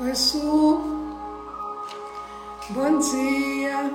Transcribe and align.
Oi, 0.00 0.12
Su. 0.16 0.80
Bom 2.70 2.98
dia. 2.98 3.92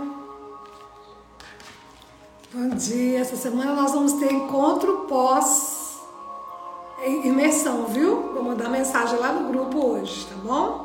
Bom 2.54 2.70
dia. 2.70 3.20
Essa 3.20 3.36
semana 3.36 3.74
nós 3.74 3.92
vamos 3.92 4.14
ter 4.14 4.32
encontro 4.32 5.08
pós 5.10 6.00
imersão, 7.06 7.88
viu? 7.88 8.32
Vou 8.34 8.42
mandar 8.42 8.70
mensagem 8.70 9.20
lá 9.20 9.34
no 9.34 9.50
grupo 9.50 9.86
hoje, 9.86 10.26
tá 10.28 10.36
bom? 10.42 10.79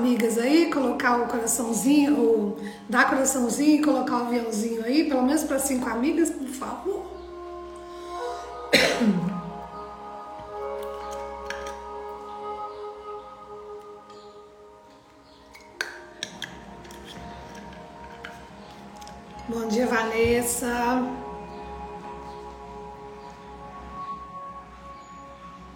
Amigas 0.00 0.38
aí, 0.38 0.70
colocar 0.72 1.20
o 1.20 1.26
coraçãozinho, 1.26 2.18
ou 2.18 2.56
dar 2.88 3.10
coraçãozinho 3.10 3.76
e 3.76 3.82
colocar 3.82 4.14
o 4.14 4.26
aviãozinho 4.26 4.82
aí, 4.82 5.04
pelo 5.04 5.22
menos 5.22 5.44
para 5.44 5.58
cinco 5.58 5.88
amigas, 5.90 6.30
por 6.30 6.48
favor. 6.48 7.06
Bom 19.48 19.68
dia, 19.68 19.86
Vanessa. 19.86 21.04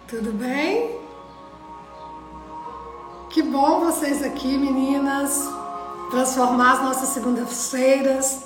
Tudo 0.07 0.31
bem? 0.31 0.84
Bom 3.57 3.79
vocês 3.79 4.21
aqui, 4.21 4.57
meninas. 4.57 5.47
Transformar 6.11 6.73
as 6.73 6.81
nossas 6.81 7.07
segundas-feiras. 7.07 8.41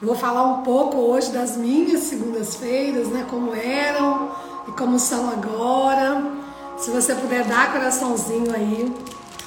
Vou 0.00 0.14
falar 0.14 0.44
um 0.44 0.62
pouco 0.62 0.98
hoje 0.98 1.32
das 1.32 1.56
minhas 1.56 2.02
segundas-feiras, 2.04 3.08
né? 3.08 3.26
Como 3.28 3.52
eram 3.56 4.30
e 4.68 4.70
como 4.70 5.00
são 5.00 5.28
agora. 5.30 6.30
Se 6.78 6.92
você 6.92 7.12
puder 7.12 7.44
dar 7.44 7.72
coraçãozinho 7.72 8.54
aí 8.54 8.94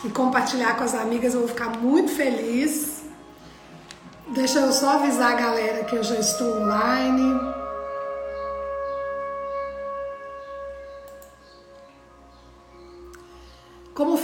e 0.04 0.10
compartilhar 0.10 0.76
com 0.76 0.84
as 0.84 0.94
amigas, 0.94 1.34
eu 1.34 1.40
vou 1.40 1.48
ficar 1.48 1.78
muito 1.78 2.12
feliz. 2.12 3.04
Deixa 4.28 4.60
eu 4.60 4.74
só 4.74 4.96
avisar 4.96 5.32
a 5.32 5.36
galera 5.36 5.86
que 5.86 5.96
eu 5.96 6.04
já 6.04 6.16
estou 6.16 6.58
online. 6.58 7.40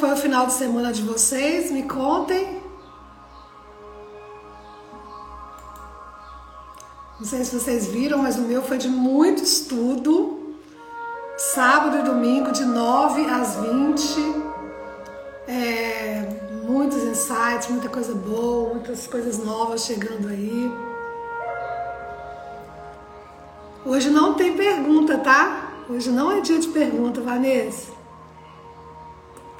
Foi 0.02 0.14
o 0.14 0.18
final 0.18 0.48
de 0.48 0.54
semana 0.54 0.92
de 0.92 1.04
vocês? 1.04 1.70
Me 1.70 1.84
contem. 1.84 2.60
Não 7.20 7.28
sei 7.28 7.46
se 7.46 7.54
vocês 7.54 7.86
viram, 7.86 8.18
mas 8.18 8.36
o 8.36 8.42
meu 8.42 8.64
foi 8.64 8.80
de 8.80 8.90
muito 8.90 9.44
estudo. 9.44 10.56
Sábado 11.38 12.00
e 12.00 12.02
domingo, 12.02 12.52
de 12.52 12.66
9 12.66 13.26
às 13.26 13.58
20. 13.58 14.36
É, 15.48 16.28
muitos 16.64 17.04
insights, 17.04 17.68
muita 17.70 17.88
coisa 17.88 18.16
boa, 18.16 18.74
muitas 18.74 19.06
coisas 19.06 19.38
novas 19.38 19.86
chegando 19.86 20.30
aí. 20.30 20.72
Hoje 23.86 24.10
não 24.10 24.34
tem 24.34 24.58
pergunta, 24.58 25.20
tá? 25.20 25.74
Hoje 25.88 26.10
não 26.10 26.32
é 26.32 26.42
dia 26.42 26.58
de 26.58 26.70
pergunta, 26.70 27.22
Vanessa 27.22 28.01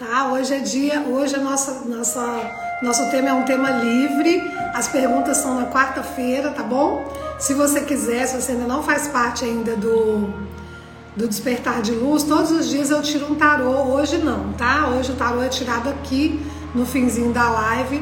tá? 0.02 0.32
Hoje 0.32 0.56
é 0.56 0.60
dia, 0.60 1.02
hoje 1.02 1.36
a 1.36 1.40
nossa, 1.40 1.86
nossa, 1.86 2.52
nosso 2.82 3.12
tema 3.12 3.30
é 3.30 3.34
um 3.34 3.44
tema 3.44 3.70
livre. 3.70 4.52
As 4.74 4.88
perguntas 4.88 5.38
são 5.38 5.54
na 5.54 5.68
quarta-feira, 5.68 6.50
tá 6.50 6.64
bom? 6.64 7.08
Se 7.38 7.54
você 7.54 7.82
quiser, 7.82 8.26
se 8.26 8.42
você 8.42 8.54
ainda 8.54 8.66
não 8.66 8.82
faz 8.82 9.08
parte 9.08 9.46
ainda 9.46 9.76
do, 9.76 10.34
do 11.16 11.28
Despertar 11.28 11.84
de 11.84 11.92
Luz, 11.92 12.24
todos 12.24 12.50
os 12.50 12.68
dias 12.68 12.90
eu 12.90 13.02
tiro 13.04 13.32
um 13.32 13.36
tarô. 13.36 13.94
Hoje 13.94 14.18
não, 14.18 14.54
tá? 14.54 14.88
Hoje 14.88 15.12
o 15.12 15.16
tarô 15.16 15.44
é 15.44 15.50
tirado 15.50 15.90
aqui 15.90 16.44
no 16.74 16.84
finzinho 16.84 17.32
da 17.32 17.48
live. 17.50 18.02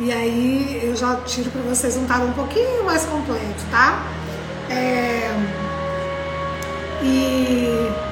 E 0.00 0.12
aí 0.12 0.82
eu 0.84 0.94
já 0.94 1.16
tiro 1.16 1.50
para 1.50 1.62
vocês 1.62 1.96
um 1.96 2.04
tarô 2.04 2.26
um 2.26 2.32
pouquinho 2.32 2.84
mais 2.84 3.06
completo, 3.06 3.64
tá? 3.70 4.02
É... 4.68 5.30
E 7.02 8.07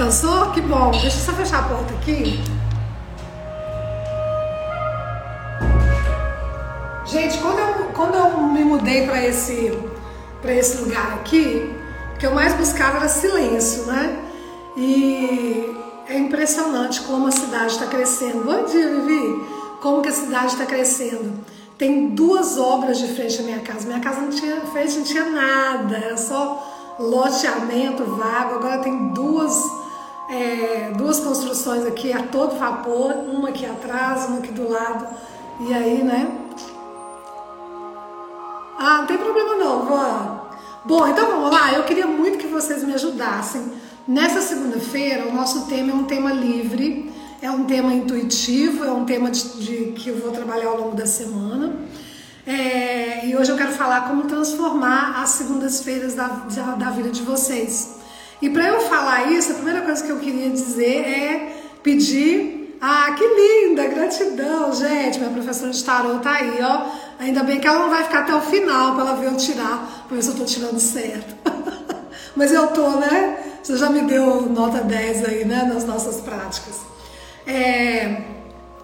Descansou? 0.00 0.50
Que 0.52 0.62
bom. 0.62 0.90
Deixa 0.92 1.08
eu 1.08 1.10
só 1.10 1.32
fechar 1.32 1.58
a 1.58 1.68
porta 1.68 1.92
aqui. 1.92 2.42
Gente, 7.04 7.36
quando 7.36 7.58
eu, 7.58 7.84
quando 7.92 8.14
eu 8.14 8.40
me 8.44 8.64
mudei 8.64 9.04
para 9.04 9.22
esse, 9.22 9.78
esse 10.42 10.78
lugar 10.78 11.16
aqui, 11.16 11.70
o 12.14 12.18
que 12.18 12.24
eu 12.24 12.34
mais 12.34 12.54
buscava 12.54 12.96
era 12.96 13.08
silêncio, 13.08 13.84
né? 13.84 14.16
E 14.74 15.70
é 16.08 16.16
impressionante 16.16 17.02
como 17.02 17.26
a 17.26 17.30
cidade 17.30 17.72
está 17.72 17.84
crescendo. 17.84 18.42
Bom 18.42 18.64
dia, 18.64 18.88
Vivi. 18.88 19.44
Como 19.82 20.00
que 20.00 20.08
a 20.08 20.12
cidade 20.12 20.52
está 20.52 20.64
crescendo. 20.64 21.44
Tem 21.76 22.08
duas 22.08 22.56
obras 22.56 22.98
de 22.98 23.08
frente 23.08 23.38
à 23.38 23.42
minha 23.42 23.60
casa. 23.60 23.86
Minha 23.86 24.00
casa 24.00 24.22
não 24.22 24.30
tinha 24.30 24.62
frente, 24.62 24.96
não 24.96 25.04
tinha 25.04 25.28
nada, 25.28 25.94
era 25.94 26.16
só 26.16 26.96
loteamento 26.98 28.02
vago. 28.04 28.54
Agora 28.54 28.78
tem 28.78 29.08
duas 29.08 29.80
é, 30.30 30.92
duas 30.96 31.18
construções 31.18 31.84
aqui 31.84 32.12
a 32.12 32.22
todo 32.22 32.56
vapor, 32.56 33.12
uma 33.28 33.48
aqui 33.48 33.66
atrás, 33.66 34.26
uma 34.26 34.38
aqui 34.38 34.52
do 34.52 34.70
lado. 34.70 35.06
E 35.68 35.74
aí, 35.74 36.04
né? 36.04 36.30
Ah, 38.78 38.98
não 38.98 39.06
tem 39.06 39.18
problema 39.18 39.56
não, 39.56 39.84
vó. 39.84 40.50
Bom, 40.84 41.06
então 41.08 41.26
vamos 41.26 41.50
lá. 41.50 41.72
Eu 41.72 41.82
queria 41.82 42.06
muito 42.06 42.38
que 42.38 42.46
vocês 42.46 42.84
me 42.84 42.94
ajudassem. 42.94 43.72
Nessa 44.06 44.40
segunda-feira, 44.40 45.28
o 45.28 45.32
nosso 45.32 45.66
tema 45.66 45.90
é 45.90 45.94
um 45.94 46.04
tema 46.04 46.32
livre, 46.32 47.12
é 47.42 47.50
um 47.50 47.64
tema 47.64 47.92
intuitivo, 47.92 48.84
é 48.84 48.90
um 48.90 49.04
tema 49.04 49.30
de, 49.30 49.42
de 49.58 49.92
que 49.92 50.08
eu 50.08 50.18
vou 50.18 50.30
trabalhar 50.30 50.68
ao 50.68 50.78
longo 50.78 50.96
da 50.96 51.06
semana. 51.06 51.74
É, 52.46 53.26
e 53.26 53.36
hoje 53.36 53.50
eu 53.50 53.56
quero 53.56 53.72
falar 53.72 54.08
como 54.08 54.22
transformar 54.22 55.20
as 55.20 55.30
segundas-feiras 55.30 56.14
da, 56.14 56.28
da, 56.28 56.74
da 56.76 56.90
vida 56.90 57.10
de 57.10 57.22
vocês. 57.22 58.00
E 58.40 58.48
para 58.48 58.68
eu 58.68 58.80
falar 58.80 59.30
isso, 59.32 59.52
a 59.52 59.54
primeira 59.54 59.82
coisa 59.82 60.02
que 60.02 60.10
eu 60.10 60.18
queria 60.18 60.48
dizer 60.50 61.06
é 61.06 61.62
pedir. 61.82 62.78
Ah, 62.80 63.12
que 63.12 63.24
linda, 63.24 63.86
gratidão, 63.88 64.72
gente. 64.72 65.18
Minha 65.18 65.30
professora 65.30 65.70
de 65.70 65.84
tarô 65.84 66.18
tá 66.20 66.32
aí, 66.32 66.58
ó. 66.62 66.86
Ainda 67.18 67.42
bem 67.42 67.60
que 67.60 67.66
ela 67.66 67.80
não 67.80 67.90
vai 67.90 68.04
ficar 68.04 68.20
até 68.20 68.34
o 68.34 68.40
final 68.40 68.94
para 68.94 69.02
ela 69.02 69.16
ver 69.16 69.26
eu 69.26 69.36
tirar, 69.36 70.06
para 70.08 70.16
ver 70.16 70.22
se 70.22 70.30
eu 70.30 70.36
tô 70.36 70.44
tirando 70.44 70.80
certo. 70.80 71.34
Mas 72.34 72.52
eu 72.52 72.68
tô, 72.68 72.88
né? 72.92 73.38
Você 73.62 73.76
já 73.76 73.90
me 73.90 74.00
deu 74.02 74.42
nota 74.46 74.80
10 74.80 75.24
aí, 75.26 75.44
né, 75.44 75.70
nas 75.70 75.84
nossas 75.84 76.22
práticas. 76.22 76.76
É... 77.46 78.22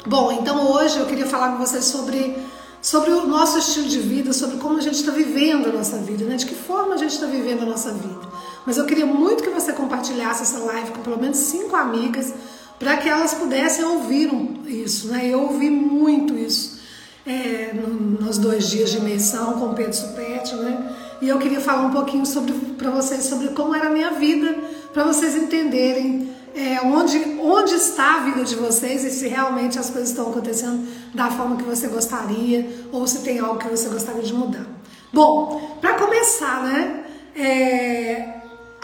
Bom, 0.06 0.30
então 0.32 0.70
hoje 0.72 0.98
eu 0.98 1.06
queria 1.06 1.26
falar 1.26 1.52
com 1.52 1.58
vocês 1.58 1.84
sobre 1.84 2.36
sobre 2.82 3.10
o 3.10 3.26
nosso 3.26 3.58
estilo 3.58 3.88
de 3.88 3.98
vida, 3.98 4.32
sobre 4.32 4.58
como 4.58 4.78
a 4.78 4.80
gente 4.80 4.94
está 4.94 5.10
vivendo 5.10 5.68
a 5.70 5.72
nossa 5.72 5.96
vida, 5.96 6.24
né? 6.24 6.36
De 6.36 6.46
que 6.46 6.54
forma 6.54 6.94
a 6.94 6.96
gente 6.96 7.14
está 7.14 7.26
vivendo 7.26 7.62
a 7.62 7.66
nossa 7.66 7.90
vida. 7.90 8.35
Mas 8.66 8.76
eu 8.76 8.84
queria 8.84 9.06
muito 9.06 9.44
que 9.44 9.50
você 9.50 9.72
compartilhasse 9.72 10.42
essa 10.42 10.58
live 10.58 10.90
com 10.90 11.00
pelo 11.00 11.20
menos 11.20 11.36
cinco 11.38 11.76
amigas 11.76 12.34
para 12.78 12.96
que 12.96 13.08
elas 13.08 13.32
pudessem 13.34 13.84
ouvir 13.84 14.30
isso, 14.66 15.08
né? 15.08 15.26
Eu 15.26 15.42
ouvi 15.42 15.70
muito 15.70 16.36
isso 16.36 16.80
é, 17.26 17.72
nos 18.20 18.38
dois 18.38 18.68
dias 18.68 18.90
de 18.90 18.98
imersão 18.98 19.54
com 19.54 19.74
Pedro 19.74 19.94
Supete, 19.94 20.54
né? 20.56 20.94
E 21.20 21.28
eu 21.28 21.38
queria 21.38 21.60
falar 21.60 21.86
um 21.86 21.90
pouquinho 21.90 22.26
sobre 22.26 22.52
para 22.52 22.90
vocês 22.90 23.24
sobre 23.24 23.48
como 23.48 23.74
era 23.74 23.86
a 23.86 23.90
minha 23.90 24.10
vida, 24.12 24.54
para 24.92 25.04
vocês 25.04 25.34
entenderem 25.34 26.28
é, 26.54 26.80
onde, 26.82 27.18
onde 27.40 27.74
está 27.74 28.16
a 28.16 28.18
vida 28.20 28.44
de 28.44 28.54
vocês 28.54 29.04
e 29.04 29.10
se 29.10 29.28
realmente 29.28 29.78
as 29.78 29.90
coisas 29.90 30.10
estão 30.10 30.30
acontecendo 30.30 30.86
da 31.14 31.30
forma 31.30 31.56
que 31.56 31.64
você 31.64 31.88
gostaria 31.88 32.68
ou 32.92 33.06
se 33.06 33.20
tem 33.20 33.38
algo 33.38 33.58
que 33.58 33.68
você 33.68 33.88
gostaria 33.88 34.22
de 34.22 34.32
mudar. 34.32 34.66
Bom, 35.12 35.78
para 35.80 35.94
começar, 35.94 36.62
né? 36.62 37.04
É, 37.34 38.35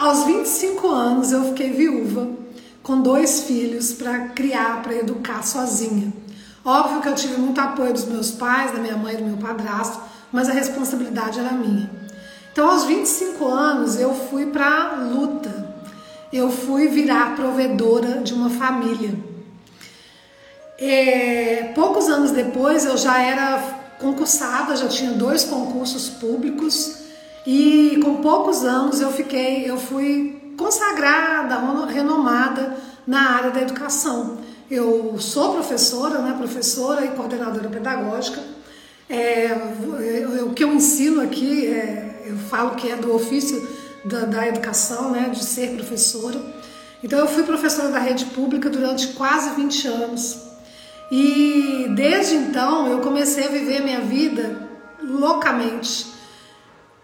aos 0.03 0.25
25 0.25 0.85
anos 0.89 1.31
eu 1.31 1.45
fiquei 1.45 1.71
viúva, 1.71 2.27
com 2.81 3.01
dois 3.01 3.43
filhos 3.43 3.93
para 3.93 4.27
criar, 4.29 4.83
para 4.83 4.95
educar 4.95 5.41
sozinha. 5.43 6.11
Óbvio 6.65 7.01
que 7.01 7.07
eu 7.07 7.15
tive 7.15 7.37
muito 7.37 7.61
apoio 7.61 7.93
dos 7.93 8.03
meus 8.05 8.31
pais, 8.31 8.71
da 8.71 8.79
minha 8.79 8.97
mãe 8.97 9.15
do 9.15 9.23
meu 9.23 9.37
padrasto, 9.37 10.01
mas 10.29 10.49
a 10.49 10.51
responsabilidade 10.51 11.39
era 11.39 11.53
minha. 11.53 11.89
Então, 12.51 12.69
aos 12.69 12.83
25 12.83 13.47
anos, 13.47 13.97
eu 13.97 14.13
fui 14.13 14.47
para 14.47 14.65
a 14.67 14.95
luta. 14.95 15.73
Eu 16.33 16.51
fui 16.51 16.89
virar 16.89 17.35
provedora 17.37 18.19
de 18.19 18.33
uma 18.33 18.49
família. 18.49 19.17
É, 20.77 21.71
poucos 21.73 22.09
anos 22.09 22.31
depois, 22.31 22.83
eu 22.85 22.97
já 22.97 23.21
era 23.21 23.57
concursada, 23.99 24.75
já 24.75 24.87
tinha 24.89 25.13
dois 25.13 25.45
concursos 25.45 26.09
públicos 26.09 27.02
e 27.45 27.99
com 28.01 28.15
poucos 28.17 28.63
anos 28.63 29.01
eu 29.01 29.11
fiquei, 29.11 29.69
eu 29.69 29.77
fui 29.77 30.53
consagrada, 30.57 31.57
renomada 31.87 32.77
na 33.05 33.31
área 33.31 33.51
da 33.51 33.61
educação. 33.61 34.37
Eu 34.71 35.17
sou 35.19 35.53
professora, 35.53 36.19
né, 36.19 36.35
professora 36.37 37.05
e 37.05 37.09
coordenadora 37.09 37.69
pedagógica. 37.69 38.41
É, 39.09 39.51
eu, 39.99 40.47
o 40.47 40.53
que 40.53 40.63
eu 40.63 40.73
ensino 40.73 41.21
aqui, 41.21 41.67
é, 41.67 42.23
eu 42.25 42.37
falo 42.37 42.75
que 42.75 42.89
é 42.89 42.95
do 42.95 43.13
ofício 43.13 43.67
da, 44.05 44.21
da 44.21 44.47
educação, 44.47 45.11
né, 45.11 45.29
de 45.29 45.43
ser 45.43 45.75
professora. 45.75 46.39
Então 47.03 47.19
eu 47.19 47.27
fui 47.27 47.43
professora 47.43 47.89
da 47.89 47.99
rede 47.99 48.25
pública 48.27 48.69
durante 48.69 49.07
quase 49.09 49.53
20 49.55 49.87
anos. 49.89 50.37
E 51.11 51.87
desde 51.93 52.35
então 52.35 52.87
eu 52.87 52.99
comecei 53.01 53.45
a 53.45 53.49
viver 53.49 53.83
minha 53.83 53.99
vida 53.99 54.69
loucamente 55.01 56.12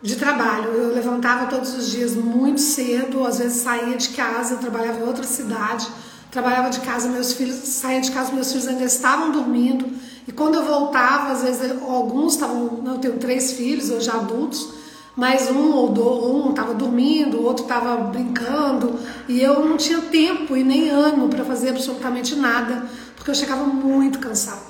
de 0.01 0.15
trabalho. 0.15 0.69
Eu 0.69 0.93
levantava 0.93 1.47
todos 1.47 1.75
os 1.75 1.89
dias 1.89 2.15
muito 2.15 2.61
cedo, 2.61 3.25
às 3.25 3.39
vezes 3.39 3.61
saía 3.61 3.97
de 3.97 4.09
casa, 4.09 4.55
trabalhava 4.57 4.99
em 4.99 5.03
outra 5.03 5.23
cidade, 5.23 5.87
trabalhava 6.31 6.69
de 6.69 6.79
casa, 6.79 7.09
meus 7.09 7.33
filhos 7.33 7.55
saía 7.55 8.01
de 8.01 8.11
casa, 8.11 8.31
meus 8.31 8.51
filhos 8.51 8.67
ainda 8.67 8.83
estavam 8.83 9.31
dormindo. 9.31 9.85
E 10.27 10.31
quando 10.31 10.55
eu 10.55 10.65
voltava, 10.65 11.31
às 11.31 11.41
vezes 11.43 11.71
alguns 11.81 12.33
estavam, 12.33 12.83
eu 12.85 12.97
tenho 12.99 13.17
três 13.17 13.53
filhos, 13.53 13.89
hoje 13.89 14.09
adultos, 14.09 14.69
mas 15.15 15.49
um 15.49 15.73
ou 15.73 15.89
dois, 15.89 16.23
um 16.23 16.49
estava 16.51 16.73
dormindo, 16.73 17.39
o 17.39 17.43
outro 17.43 17.63
estava 17.63 17.97
brincando, 17.97 18.97
e 19.27 19.41
eu 19.41 19.65
não 19.65 19.75
tinha 19.75 19.99
tempo 20.01 20.55
e 20.55 20.63
nem 20.63 20.89
ânimo 20.89 21.27
para 21.29 21.43
fazer 21.43 21.69
absolutamente 21.69 22.35
nada, 22.35 22.85
porque 23.15 23.31
eu 23.31 23.35
chegava 23.35 23.65
muito 23.65 24.19
cansada. 24.19 24.68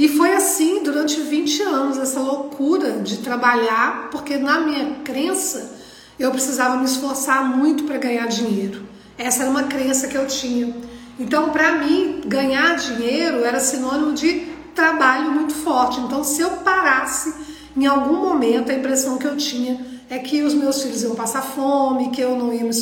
E 0.00 0.08
foi 0.08 0.32
assim 0.32 0.82
durante 0.82 1.20
20 1.20 1.62
anos, 1.62 1.98
essa 1.98 2.20
loucura 2.20 3.00
de 3.00 3.18
trabalhar, 3.18 4.08
porque 4.10 4.38
na 4.38 4.58
minha 4.58 4.94
crença 5.04 5.72
eu 6.18 6.30
precisava 6.30 6.78
me 6.78 6.86
esforçar 6.86 7.44
muito 7.44 7.84
para 7.84 7.98
ganhar 7.98 8.26
dinheiro. 8.26 8.82
Essa 9.18 9.42
era 9.42 9.50
uma 9.50 9.64
crença 9.64 10.08
que 10.08 10.16
eu 10.16 10.26
tinha. 10.26 10.74
Então, 11.18 11.50
para 11.50 11.72
mim, 11.72 12.22
ganhar 12.24 12.76
dinheiro 12.76 13.44
era 13.44 13.60
sinônimo 13.60 14.14
de 14.14 14.46
trabalho 14.74 15.32
muito 15.32 15.52
forte. 15.52 16.00
Então, 16.00 16.24
se 16.24 16.40
eu 16.40 16.48
parasse 16.48 17.34
em 17.76 17.84
algum 17.84 18.16
momento, 18.26 18.70
a 18.70 18.74
impressão 18.74 19.18
que 19.18 19.26
eu 19.26 19.36
tinha 19.36 19.84
é 20.08 20.18
que 20.18 20.42
os 20.42 20.54
meus 20.54 20.80
filhos 20.80 21.02
iam 21.02 21.14
passar 21.14 21.42
fome, 21.42 22.08
que 22.08 22.22
eu 22.22 22.36
não 22.36 22.54
ia 22.54 22.64
me 22.64 22.72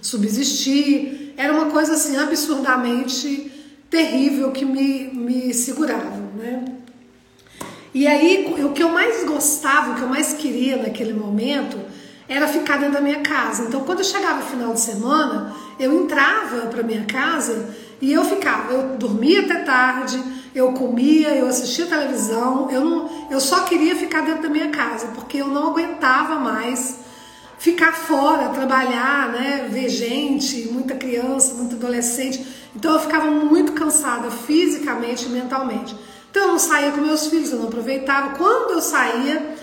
subsistir. 0.00 1.34
Era 1.36 1.52
uma 1.52 1.66
coisa 1.66 1.92
assim 1.92 2.16
absurdamente 2.16 3.51
terrível 3.92 4.50
que 4.52 4.64
me, 4.64 5.10
me 5.12 5.52
segurava, 5.52 6.22
né? 6.34 6.64
E 7.92 8.06
aí, 8.06 8.54
o 8.64 8.72
que 8.72 8.82
eu 8.82 8.88
mais 8.88 9.22
gostava, 9.24 9.90
o 9.90 9.94
que 9.96 10.00
eu 10.00 10.08
mais 10.08 10.32
queria 10.32 10.78
naquele 10.78 11.12
momento 11.12 11.78
era 12.26 12.48
ficar 12.48 12.78
dentro 12.78 12.94
da 12.94 13.02
minha 13.02 13.20
casa. 13.20 13.64
Então, 13.64 13.84
quando 13.84 13.98
eu 13.98 14.04
chegava 14.04 14.36
no 14.36 14.46
final 14.46 14.72
de 14.72 14.80
semana, 14.80 15.54
eu 15.78 16.02
entrava 16.02 16.68
para 16.68 16.82
minha 16.82 17.04
casa 17.04 17.68
e 18.00 18.10
eu 18.10 18.24
ficava, 18.24 18.72
eu 18.72 18.96
dormia 18.96 19.42
até 19.42 19.56
tarde, 19.56 20.18
eu 20.54 20.72
comia, 20.72 21.28
eu 21.36 21.46
assistia 21.46 21.84
televisão, 21.84 22.70
eu, 22.70 22.80
não, 22.82 23.28
eu 23.30 23.40
só 23.40 23.64
queria 23.64 23.94
ficar 23.94 24.22
dentro 24.22 24.44
da 24.44 24.48
minha 24.48 24.70
casa, 24.70 25.08
porque 25.08 25.36
eu 25.36 25.48
não 25.48 25.68
aguentava 25.68 26.36
mais 26.36 27.02
ficar 27.58 27.92
fora, 27.92 28.48
trabalhar, 28.48 29.28
né, 29.32 29.68
ver 29.70 29.90
gente, 29.90 30.68
muita 30.72 30.94
criança, 30.94 31.54
muito 31.54 31.76
adolescente. 31.76 32.61
Então 32.74 32.94
eu 32.94 33.00
ficava 33.00 33.30
muito 33.30 33.72
cansada 33.72 34.30
fisicamente 34.30 35.26
e 35.26 35.28
mentalmente. 35.28 35.94
Então 36.30 36.44
eu 36.44 36.48
não 36.48 36.58
saía 36.58 36.90
com 36.92 37.00
meus 37.00 37.26
filhos, 37.26 37.52
eu 37.52 37.58
não 37.58 37.68
aproveitava. 37.68 38.36
Quando 38.36 38.72
eu 38.72 38.80
saía, 38.80 39.54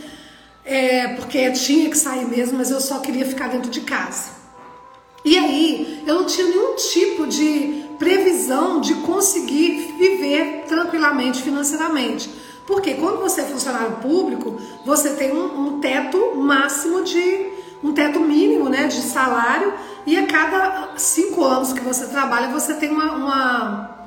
é, 0.64 1.08
porque 1.16 1.52
tinha 1.52 1.90
que 1.90 1.98
sair 1.98 2.26
mesmo, 2.26 2.58
mas 2.58 2.70
eu 2.70 2.80
só 2.80 3.00
queria 3.00 3.26
ficar 3.26 3.48
dentro 3.50 3.72
de 3.72 3.82
casa. 3.82 4.38
E 5.26 5.38
aí 5.38 6.04
eu 6.06 6.16
não 6.16 6.26
tinha 6.26 6.48
nenhum 6.48 6.76
tipo 6.76 7.28
de 7.28 7.86
previsão 7.98 8.80
de 8.80 8.94
conseguir 8.96 9.94
viver 9.98 10.64
tranquilamente 10.68 11.42
financeiramente. 11.42 12.30
Porque 12.66 12.94
quando 12.94 13.20
você 13.20 13.42
é 13.42 13.46
funcionário 13.46 13.98
público, 13.98 14.62
você 14.86 15.16
tem 15.16 15.34
um, 15.34 15.60
um 15.60 15.80
teto 15.80 16.36
máximo 16.36 17.04
de 17.04 17.49
um 17.84 17.94
teto 17.94 18.20
mínimo 18.20 18.70
né, 18.70 18.88
de 18.88 19.02
salário 19.02 19.74
e 20.06 20.18
a 20.18 20.28
cada 20.28 20.90
cinco 20.98 21.44
anos 21.44 21.74
que 21.74 21.82
você 21.82 22.08
trabalha 22.08 22.50
você 22.50 22.74
tem 22.74 22.90
uma, 22.90 23.16
uma 23.16 24.00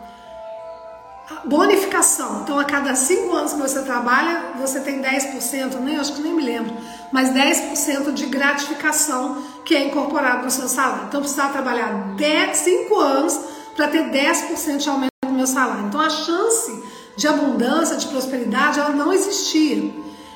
bonificação. 1.44 2.42
Então, 2.42 2.58
a 2.58 2.64
cada 2.64 2.94
cinco 2.94 3.34
anos 3.34 3.52
que 3.52 3.60
você 3.60 3.82
trabalha, 3.82 4.52
você 4.58 4.80
tem 4.80 5.00
10%, 5.00 5.78
nem 5.80 5.96
acho 5.96 6.14
que 6.14 6.22
nem 6.22 6.34
me 6.34 6.42
lembro, 6.42 6.74
mas 7.10 7.30
10% 7.30 8.12
de 8.12 8.26
gratificação 8.26 9.42
que 9.64 9.74
é 9.74 9.86
incorporado 9.86 10.44
no 10.44 10.50
seu 10.50 10.68
salário. 10.68 11.06
Então, 11.08 11.20
precisava 11.20 11.52
trabalhar 11.52 12.14
10, 12.16 12.56
5 12.56 12.98
anos 12.98 13.40
para 13.74 13.88
ter 13.88 14.10
10% 14.10 14.78
de 14.78 14.88
aumento 14.88 15.10
no 15.24 15.32
meu 15.32 15.46
salário. 15.46 15.86
Então, 15.86 16.00
a 16.00 16.10
chance 16.10 16.82
de 17.16 17.26
abundância, 17.28 17.96
de 17.96 18.06
prosperidade, 18.06 18.78
ela 18.78 18.90
não 18.90 19.12
existia. 19.12 19.92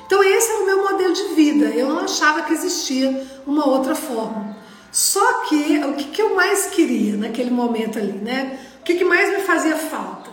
Então 0.07 0.23
esse 0.23 0.49
era 0.49 0.63
o 0.63 0.65
meu 0.65 0.83
modelo 0.83 1.13
de 1.13 1.35
vida. 1.35 1.65
Eu 1.65 1.89
não 1.89 1.99
achava 1.99 2.41
que 2.43 2.53
existia 2.53 3.27
uma 3.45 3.67
outra 3.67 3.93
forma. 3.93 4.55
Só 4.91 5.43
que 5.43 5.79
o 5.79 5.93
que, 5.93 6.05
que 6.05 6.21
eu 6.21 6.33
mais 6.33 6.67
queria 6.67 7.17
naquele 7.17 7.51
momento 7.51 7.99
ali, 7.99 8.13
né? 8.13 8.57
O 8.79 8.83
que, 8.83 8.95
que 8.95 9.03
mais 9.03 9.29
me 9.29 9.43
fazia 9.43 9.75
falta? 9.75 10.31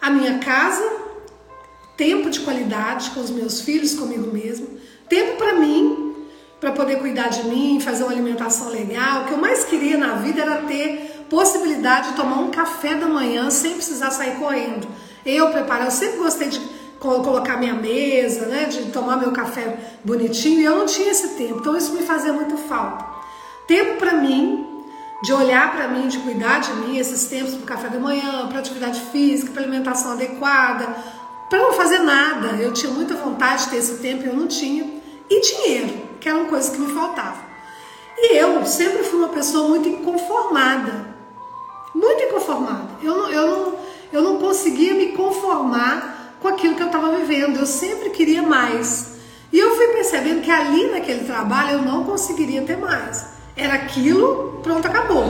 A 0.00 0.10
minha 0.10 0.38
casa, 0.38 0.82
tempo 1.96 2.30
de 2.30 2.40
qualidade 2.40 3.10
com 3.10 3.20
os 3.20 3.30
meus 3.30 3.60
filhos, 3.60 3.94
comigo 3.94 4.32
mesmo, 4.32 4.66
tempo 5.08 5.36
para 5.36 5.54
mim, 5.54 6.16
para 6.58 6.72
poder 6.72 6.98
cuidar 7.00 7.28
de 7.28 7.44
mim, 7.44 7.80
fazer 7.80 8.04
uma 8.04 8.12
alimentação 8.12 8.70
legal. 8.70 9.22
O 9.22 9.24
que 9.26 9.32
eu 9.32 9.38
mais 9.38 9.62
queria 9.64 9.98
na 9.98 10.14
vida 10.14 10.40
era 10.40 10.62
ter 10.62 11.26
possibilidade 11.28 12.10
de 12.10 12.16
tomar 12.16 12.40
um 12.40 12.50
café 12.50 12.94
da 12.94 13.06
manhã 13.06 13.50
sem 13.50 13.74
precisar 13.74 14.10
sair 14.10 14.36
correndo. 14.36 14.88
Eu 15.24 15.50
preparar, 15.50 15.84
eu 15.84 15.90
sempre 15.90 16.16
gostei 16.16 16.48
de 16.48 16.60
colocar 17.02 17.56
minha 17.56 17.74
mesa, 17.74 18.46
né, 18.46 18.66
de 18.66 18.90
tomar 18.92 19.16
meu 19.16 19.32
café 19.32 19.76
bonitinho, 20.04 20.60
e 20.60 20.64
eu 20.64 20.78
não 20.78 20.86
tinha 20.86 21.10
esse 21.10 21.30
tempo. 21.30 21.58
Então 21.60 21.76
isso 21.76 21.92
me 21.92 22.02
fazia 22.02 22.32
muito 22.32 22.56
falta. 22.56 23.04
Tempo 23.66 23.96
para 23.96 24.14
mim, 24.14 24.66
de 25.22 25.32
olhar 25.32 25.72
para 25.72 25.88
mim, 25.88 26.08
de 26.08 26.18
cuidar 26.18 26.60
de 26.60 26.72
mim, 26.74 26.98
esses 26.98 27.24
tempos 27.24 27.54
para 27.54 27.76
café 27.76 27.88
da 27.88 27.98
manhã, 27.98 28.48
para 28.48 28.58
atividade 28.58 29.00
física, 29.12 29.52
para 29.52 29.62
alimentação 29.62 30.12
adequada, 30.12 30.96
para 31.48 31.58
não 31.58 31.72
fazer 31.72 31.98
nada. 31.98 32.56
Eu 32.56 32.72
tinha 32.72 32.92
muita 32.92 33.14
vontade 33.14 33.64
de 33.64 33.70
ter 33.70 33.76
esse 33.76 33.98
tempo 33.98 34.24
eu 34.24 34.34
não 34.34 34.46
tinha. 34.46 35.00
E 35.30 35.40
dinheiro, 35.40 36.08
que 36.20 36.28
era 36.28 36.38
uma 36.38 36.48
coisa 36.48 36.70
que 36.70 36.78
me 36.78 36.92
faltava. 36.92 37.40
E 38.16 38.36
eu 38.36 38.64
sempre 38.66 39.02
fui 39.04 39.18
uma 39.18 39.28
pessoa 39.28 39.68
muito 39.68 39.88
inconformada. 39.88 41.14
Muito 41.94 42.22
inconformada. 42.22 42.88
Eu 43.02 43.16
não, 43.16 43.30
eu 43.30 43.46
não, 43.46 43.74
eu 44.12 44.22
não 44.22 44.36
conseguia 44.38 44.94
me 44.94 45.12
conformar 45.12 46.21
com 46.42 46.48
aquilo 46.48 46.74
que 46.74 46.82
eu 46.82 46.86
estava 46.86 47.16
vivendo. 47.16 47.58
Eu 47.58 47.66
sempre 47.66 48.10
queria 48.10 48.42
mais. 48.42 49.12
E 49.52 49.58
eu 49.58 49.76
fui 49.76 49.88
percebendo 49.88 50.42
que 50.42 50.50
ali 50.50 50.90
naquele 50.90 51.24
trabalho 51.24 51.78
eu 51.78 51.82
não 51.82 52.04
conseguiria 52.04 52.62
ter 52.62 52.76
mais. 52.76 53.26
Era 53.56 53.74
aquilo, 53.74 54.60
pronto, 54.62 54.86
acabou. 54.86 55.24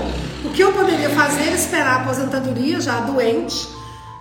O 0.44 0.50
que 0.50 0.62
eu 0.62 0.72
poderia 0.72 1.10
fazer 1.10 1.42
era 1.42 1.54
esperar 1.54 1.98
a 1.98 2.02
aposentadoria, 2.02 2.80
já 2.80 3.00
doente, 3.00 3.68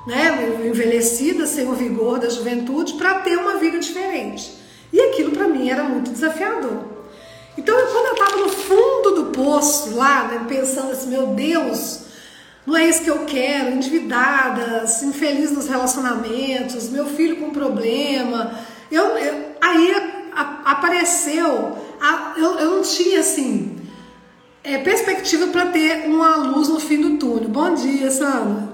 né, 0.05 0.65
envelhecida, 0.65 1.45
sem 1.45 1.67
o 1.67 1.73
vigor 1.73 2.19
da 2.19 2.29
juventude, 2.29 2.93
para 2.93 3.19
ter 3.19 3.37
uma 3.37 3.57
vida 3.57 3.79
diferente. 3.79 4.59
E 4.91 4.99
aquilo 4.99 5.31
para 5.31 5.47
mim 5.47 5.69
era 5.69 5.83
muito 5.83 6.11
desafiador. 6.11 6.83
Então, 7.57 7.75
quando 7.75 8.05
eu 8.07 8.13
estava 8.13 8.37
no 8.37 8.49
fundo 8.49 9.11
do 9.11 9.25
poço, 9.25 9.95
lá, 9.95 10.23
né, 10.23 10.45
pensando 10.47 10.91
assim, 10.91 11.09
meu 11.09 11.27
Deus, 11.27 12.00
não 12.65 12.77
é 12.77 12.87
isso 12.87 13.03
que 13.03 13.09
eu 13.09 13.25
quero, 13.25 13.71
endividada, 13.71 14.85
infeliz 15.03 15.51
nos 15.51 15.67
relacionamentos, 15.67 16.89
meu 16.89 17.05
filho 17.07 17.37
com 17.37 17.49
problema. 17.49 18.51
Eu, 18.91 19.17
eu 19.17 19.55
aí 19.59 19.95
a, 20.33 20.71
apareceu, 20.71 21.77
a, 21.99 22.33
eu, 22.37 22.59
eu 22.59 22.71
não 22.71 22.81
tinha 22.83 23.19
assim 23.19 23.77
é, 24.63 24.77
perspectiva 24.77 25.47
para 25.47 25.67
ter 25.67 26.05
uma 26.05 26.35
luz 26.35 26.67
no 26.67 26.79
fim 26.79 27.01
do 27.01 27.17
túnel. 27.17 27.49
Bom 27.49 27.73
dia, 27.73 28.11
Sandra. 28.11 28.69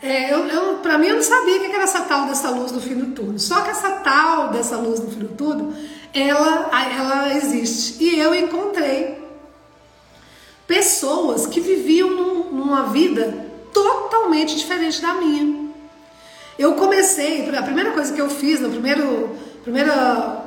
É, 0.00 0.32
eu, 0.32 0.46
eu, 0.46 0.74
para 0.76 0.98
mim, 0.98 1.08
eu 1.08 1.16
não 1.16 1.22
sabia 1.22 1.56
o 1.56 1.60
que 1.60 1.66
era 1.66 1.84
essa 1.84 2.02
tal 2.02 2.26
dessa 2.26 2.50
luz 2.50 2.70
no 2.70 2.80
fim 2.80 2.94
do 2.94 3.06
túnel. 3.14 3.38
Só 3.38 3.62
que 3.62 3.70
essa 3.70 3.90
tal 3.90 4.50
dessa 4.50 4.76
luz 4.76 5.00
no 5.00 5.10
fim 5.10 5.20
do 5.20 5.28
túnel, 5.28 5.72
ela, 6.12 6.70
ela 6.72 7.34
existe. 7.34 8.04
E 8.04 8.18
eu 8.18 8.34
encontrei 8.34 9.23
pessoas 10.66 11.46
que 11.46 11.60
viviam 11.60 12.10
num, 12.10 12.52
numa 12.52 12.84
vida 12.84 13.50
totalmente 13.72 14.56
diferente 14.56 15.00
da 15.00 15.14
minha. 15.14 15.64
Eu 16.58 16.74
comecei, 16.74 17.48
a 17.48 17.62
primeira 17.62 17.90
coisa 17.90 18.12
que 18.12 18.20
eu 18.20 18.30
fiz, 18.30 18.60
no 18.60 18.70
primeiro 18.70 19.30
primeira 19.62 20.44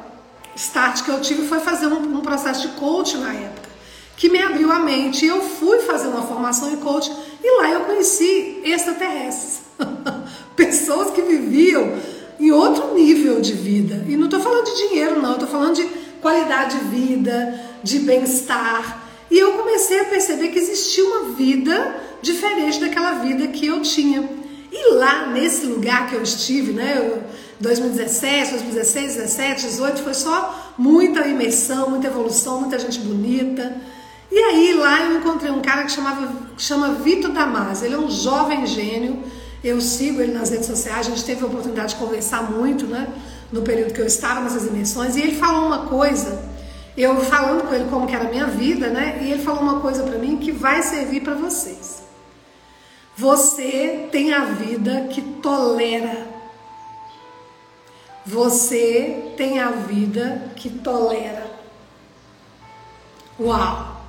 start 0.55 1.03
que 1.03 1.09
eu 1.09 1.19
tive 1.21 1.47
foi 1.47 1.59
fazer 1.59 1.87
um, 1.87 2.17
um 2.17 2.21
processo 2.21 2.67
de 2.67 2.73
coach 2.75 3.17
na 3.17 3.33
época, 3.33 3.69
que 4.15 4.29
me 4.29 4.41
abriu 4.41 4.71
a 4.71 4.79
mente. 4.79 5.25
Eu 5.25 5.41
fui 5.41 5.79
fazer 5.79 6.07
uma 6.07 6.21
formação 6.21 6.71
em 6.71 6.77
coach 6.77 7.11
e 7.43 7.61
lá 7.61 7.69
eu 7.69 7.81
conheci 7.81 8.61
extraterrestres, 8.63 9.61
pessoas 10.55 11.11
que 11.11 11.21
viviam 11.21 11.93
em 12.39 12.51
outro 12.51 12.93
nível 12.93 13.41
de 13.41 13.53
vida. 13.53 14.05
E 14.07 14.15
não 14.15 14.25
estou 14.25 14.39
falando 14.39 14.65
de 14.65 14.87
dinheiro, 14.87 15.21
não, 15.21 15.33
estou 15.33 15.47
falando 15.47 15.75
de 15.75 15.85
qualidade 16.21 16.77
de 16.77 16.85
vida, 16.85 17.59
de 17.83 17.99
bem-estar. 17.99 19.06
E 19.29 19.37
eu 19.37 19.53
comecei 19.53 19.99
a 19.99 20.05
perceber 20.05 20.49
que 20.49 20.59
existia 20.59 21.03
uma 21.03 21.33
vida 21.33 21.95
diferente 22.21 22.79
daquela 22.79 23.13
vida 23.19 23.47
que 23.47 23.67
eu 23.67 23.81
tinha. 23.81 24.27
E 24.71 24.93
lá 24.93 25.27
nesse 25.27 25.65
lugar 25.65 26.09
que 26.09 26.15
eu 26.15 26.21
estive, 26.21 26.73
né, 26.73 26.95
eu, 26.97 27.23
2017, 27.59 28.51
2016, 28.51 29.15
17, 29.15 29.61
18, 29.63 30.03
foi 30.03 30.13
só 30.13 30.73
muita 30.77 31.27
imersão, 31.27 31.89
muita 31.89 32.07
evolução, 32.07 32.61
muita 32.61 32.77
gente 32.77 32.99
bonita. 32.99 33.75
E 34.31 34.37
aí 34.37 34.73
lá 34.73 35.05
eu 35.05 35.17
encontrei 35.17 35.51
um 35.51 35.61
cara 35.61 35.83
que 35.83 35.91
chamava, 35.91 36.31
chama 36.57 36.93
Vitor 36.95 37.31
Damas. 37.31 37.81
Ele 37.81 37.95
é 37.95 37.97
um 37.97 38.09
jovem 38.09 38.65
gênio. 38.67 39.23
Eu 39.63 39.81
sigo 39.81 40.21
ele 40.21 40.33
nas 40.33 40.49
redes 40.49 40.67
sociais. 40.67 41.07
A 41.07 41.09
gente 41.09 41.25
teve 41.25 41.43
a 41.43 41.47
oportunidade 41.47 41.93
de 41.93 41.99
conversar 41.99 42.51
muito, 42.51 42.85
né? 42.85 43.07
No 43.51 43.61
período 43.61 43.93
que 43.93 44.01
eu 44.01 44.05
estava 44.05 44.41
nessas 44.41 44.67
imersões. 44.67 45.15
E 45.15 45.21
ele 45.21 45.35
falou 45.35 45.65
uma 45.65 45.87
coisa. 45.87 46.56
Eu 46.97 47.21
falando 47.21 47.67
com 47.67 47.75
ele 47.75 47.87
como 47.91 48.07
que 48.07 48.15
era 48.15 48.25
a 48.25 48.31
minha 48.31 48.47
vida, 48.47 48.89
né? 48.89 49.19
E 49.21 49.31
ele 49.31 49.43
falou 49.43 49.61
uma 49.61 49.79
coisa 49.79 50.01
para 50.01 50.17
mim 50.17 50.37
que 50.37 50.51
vai 50.51 50.81
servir 50.81 51.21
para 51.21 51.35
vocês. 51.35 52.01
Você 53.15 54.09
tem 54.11 54.33
a 54.33 54.45
vida 54.45 55.07
que 55.11 55.21
tolera. 55.21 56.27
Você 58.25 59.31
tem 59.37 59.59
a 59.59 59.69
vida 59.69 60.51
que 60.55 60.71
tolera. 60.71 61.45
Uau! 63.39 64.01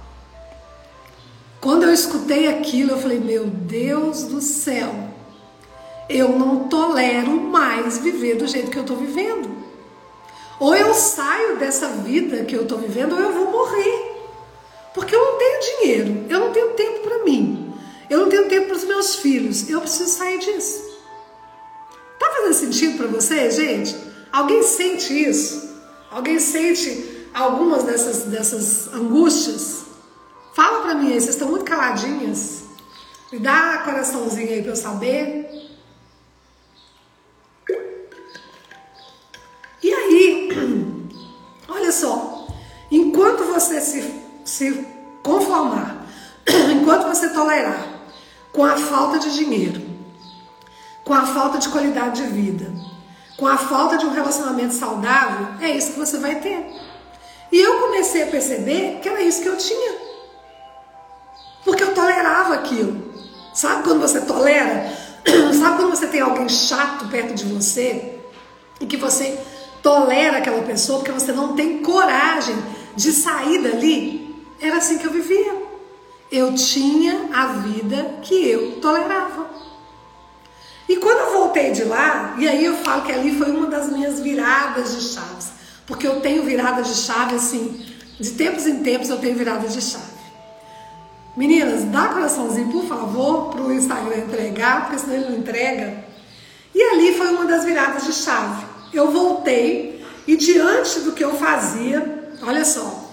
Quando 1.61 1.83
eu 1.83 1.93
escutei 1.93 2.49
aquilo, 2.49 2.93
eu 2.93 2.99
falei: 2.99 3.21
Meu 3.21 3.47
Deus 3.47 4.23
do 4.23 4.41
céu, 4.41 4.95
eu 6.09 6.31
não 6.39 6.69
tolero 6.69 7.33
mais 7.33 7.99
viver 7.99 8.37
do 8.37 8.47
jeito 8.47 8.71
que 8.71 8.79
eu 8.79 8.83
estou 8.83 8.97
vivendo. 8.97 9.58
Ou 10.61 10.75
eu 10.75 10.93
saio 10.93 11.57
dessa 11.57 11.89
vida 11.89 12.45
que 12.45 12.55
eu 12.55 12.63
estou 12.63 12.79
vivendo, 12.79 13.13
ou 13.13 13.21
eu 13.21 13.33
vou 13.33 13.51
morrer. 13.51 14.17
Porque 14.95 15.15
eu 15.15 15.25
não 15.25 15.39
tenho 15.39 15.61
dinheiro, 15.61 16.27
eu 16.29 16.41
não 16.41 16.53
tenho 16.53 16.71
tempo 16.71 17.01
para 17.01 17.25
mim, 17.25 17.73
eu 18.11 18.21
não 18.21 18.29
tenho 18.29 18.49
tempo 18.49 18.67
para 18.67 18.77
os 18.77 18.85
meus 18.85 19.17
filhos, 19.17 19.69
eu 19.71 19.81
preciso 19.81 20.11
sair 20.11 20.39
disso. 20.39 20.83
Tá 22.19 22.29
fazendo 22.31 22.55
sentido 22.55 22.99
para 22.99 23.07
você, 23.07 23.51
gente? 23.51 23.97
Alguém 24.33 24.63
sente 24.63 25.13
isso? 25.13 25.69
Alguém 26.11 26.41
sente 26.41 27.29
algumas 27.33 27.85
dessas, 27.85 28.25
dessas 28.25 28.93
angústias? 28.93 29.85
Fala 30.55 30.83
pra 30.83 30.95
mim 30.95 31.13
aí, 31.13 31.21
vocês 31.21 31.35
estão 31.35 31.49
muito 31.49 31.65
caladinhas. 31.65 32.63
Me 33.31 33.39
dá 33.39 33.83
coraçãozinho 33.85 34.51
aí 34.51 34.63
pra 34.63 34.73
eu 34.73 34.77
saber. 34.77 35.68
olha 41.69 41.93
só, 41.93 42.47
enquanto 42.91 43.45
você 43.45 43.81
se, 43.81 44.15
se 44.45 44.87
conformar, 45.23 46.07
enquanto 46.73 47.07
você 47.07 47.29
tolerar 47.31 47.87
com 48.53 48.65
a 48.65 48.77
falta 48.77 49.19
de 49.19 49.35
dinheiro, 49.35 49.83
com 51.05 51.15
a 51.15 51.27
falta 51.27 51.59
de 51.59 51.69
qualidade 51.69 52.23
de 52.23 52.29
vida, 52.29 52.73
com 53.37 53.47
a 53.47 53.57
falta 53.57 53.97
de 53.97 54.05
um 54.05 54.11
relacionamento 54.11 54.75
saudável, 54.75 55.49
é 55.61 55.71
isso 55.71 55.93
que 55.93 55.99
você 55.99 56.19
vai 56.19 56.37
ter. 56.37 56.67
E 57.51 57.59
eu 57.59 57.81
comecei 57.81 58.25
a 58.25 58.27
perceber 58.27 58.99
que 59.01 59.09
era 59.09 59.23
isso 59.23 59.43
que 59.43 59.49
eu 59.49 59.57
tinha. 59.57 59.95
Porque 61.65 61.83
eu 61.83 61.95
tolerava 61.95 62.55
aquilo. 62.55 63.09
Sabe 63.55 63.85
quando 63.85 64.01
você 64.01 64.21
tolera? 64.21 64.93
Sabe 65.59 65.77
quando 65.77 65.91
você 65.91 66.07
tem 66.09 66.21
alguém 66.21 66.49
chato 66.49 67.09
perto 67.09 67.35
de 67.35 67.45
você 67.45 68.19
e 68.81 68.87
que 68.87 68.97
você 68.97 69.39
tolera 69.83 70.39
aquela 70.39 70.63
pessoa 70.63 70.99
porque 70.99 71.13
você 71.13 71.33
não 71.33 71.55
tem 71.55 71.79
coragem 71.79 72.57
de 72.97 73.13
sair 73.13 73.63
dali? 73.63 74.35
Era 74.61 74.77
assim 74.79 74.99
que 74.99 75.07
eu 75.07 75.13
vivia. 75.13 75.69
Eu 76.31 76.55
tinha 76.55 77.31
a 77.33 77.47
vida 77.47 78.19
que 78.23 78.49
eu 78.49 78.81
tolerava. 78.81 79.49
E 80.89 80.97
quando 80.97 81.19
eu 81.19 81.33
voltei 81.33 81.71
de 81.71 81.85
lá, 81.85 82.35
e 82.39 82.49
aí 82.49 82.65
eu 82.65 82.77
falo 82.77 83.03
que 83.03 83.13
ali 83.13 83.37
foi 83.37 83.51
uma 83.51 83.67
das 83.67 83.91
minhas 83.91 84.21
viradas 84.21 84.97
de 84.97 85.03
chaves, 85.03 85.51
porque 85.87 86.07
eu 86.07 86.21
tenho 86.21 86.43
virada 86.45 86.83
de 86.83 86.95
chave 86.95 87.35
assim, 87.35 87.87
de 88.19 88.31
tempos 88.31 88.67
em 88.67 88.83
tempos 88.83 89.11
eu 89.11 89.19
tenho 89.19 89.37
virada 89.37 89.69
de 89.69 89.81
chave. 89.83 90.19
Meninas, 91.37 91.85
dá 91.85 92.09
coraçãozinho, 92.09 92.73
por 92.73 92.85
favor, 92.87 93.51
para 93.51 93.63
o 93.63 93.73
Instagram 93.73 94.17
entregar, 94.17 94.87
porque 94.87 94.99
senão 94.99 95.15
ele 95.15 95.29
não 95.31 95.39
entrega. 95.39 96.05
E 96.75 96.83
ali 96.83 97.15
foi 97.15 97.29
uma 97.29 97.45
das 97.45 97.65
viradas 97.65 98.05
de 98.05 98.13
chave. 98.13 98.67
Eu 98.93 99.11
voltei 99.11 100.05
e 100.27 100.37
diante 100.37 101.01
do 101.01 101.13
que 101.13 101.25
eu 101.25 101.35
fazia, 101.35 102.31
olha 102.43 102.65
só, 102.65 103.11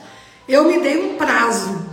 eu 0.48 0.66
me 0.66 0.80
dei 0.80 1.02
um 1.04 1.18
prazo. 1.18 1.86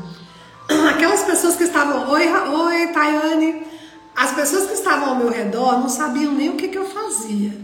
Aquelas 0.90 1.22
pessoas 1.22 1.56
que 1.56 1.64
estavam, 1.64 2.10
oi, 2.10 2.26
oi, 2.28 2.86
Tayane, 2.88 3.66
as 4.14 4.32
pessoas 4.32 4.66
que 4.66 4.74
estavam 4.74 5.10
ao 5.10 5.16
meu 5.16 5.30
redor 5.30 5.78
não 5.78 5.88
sabiam 5.88 6.32
nem 6.32 6.50
o 6.50 6.56
que, 6.56 6.68
que 6.68 6.78
eu 6.78 6.84
fazia. 6.84 7.60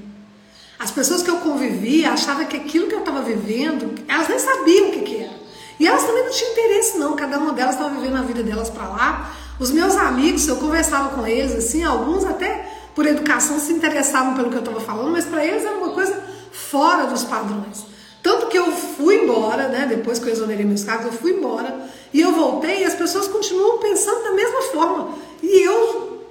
As 0.79 0.91
pessoas 0.91 1.23
que 1.23 1.31
eu 1.31 1.39
convivia 1.39 2.13
achavam 2.13 2.47
que 2.47 2.57
aquilo 2.57 2.87
que 2.87 2.95
eu 2.95 3.01
estava 3.01 3.23
vivendo, 3.23 3.95
elas 4.07 4.29
nem 4.29 4.39
sabiam 4.39 4.89
o 4.89 4.93
que, 4.93 5.01
que 5.01 5.17
era. 5.17 5.39
E 5.81 5.87
elas 5.87 6.05
também 6.05 6.25
não 6.25 6.31
tinham 6.31 6.53
interesse, 6.53 6.99
não. 6.99 7.17
Cada 7.17 7.39
uma 7.39 7.53
delas 7.53 7.75
estava 7.75 7.95
vivendo 7.95 8.17
a 8.17 8.23
vida 8.23 8.43
delas 8.43 8.71
para 8.71 8.89
lá. 8.89 9.35
Os 9.59 9.71
meus 9.71 9.97
amigos, 9.97 10.47
eu 10.47 10.57
conversava 10.57 11.11
com 11.11 11.27
eles, 11.27 11.53
assim, 11.53 11.83
alguns 11.83 12.25
até 12.25 12.78
por 12.99 13.07
educação 13.07 13.61
se 13.61 13.73
interessavam 13.73 14.35
pelo 14.35 14.51
que 14.51 14.57
eu 14.57 14.59
estava 14.59 14.81
falando, 14.81 15.13
mas 15.13 15.25
para 15.25 15.47
eles 15.47 15.65
era 15.65 15.77
uma 15.77 15.91
coisa 15.91 16.21
fora 16.51 17.07
dos 17.07 17.23
padrões. 17.23 17.85
Tanto 18.25 18.49
que 18.49 18.59
eu 18.59 18.73
fui 18.73 19.23
embora, 19.23 19.69
né? 19.69 19.87
Depois 19.89 20.19
que 20.19 20.27
eu 20.27 20.33
exonerei 20.33 20.67
meus 20.67 20.83
cargos, 20.83 21.07
eu 21.07 21.13
fui 21.13 21.35
embora 21.35 21.89
e 22.13 22.21
eu 22.21 22.33
voltei 22.33 22.81
e 22.81 22.85
as 22.85 22.97
pessoas 22.97 23.29
continuam 23.29 23.79
pensando 23.79 24.25
da 24.25 24.33
mesma 24.33 24.63
forma. 24.63 25.15
E 25.41 25.63
eu 25.63 26.25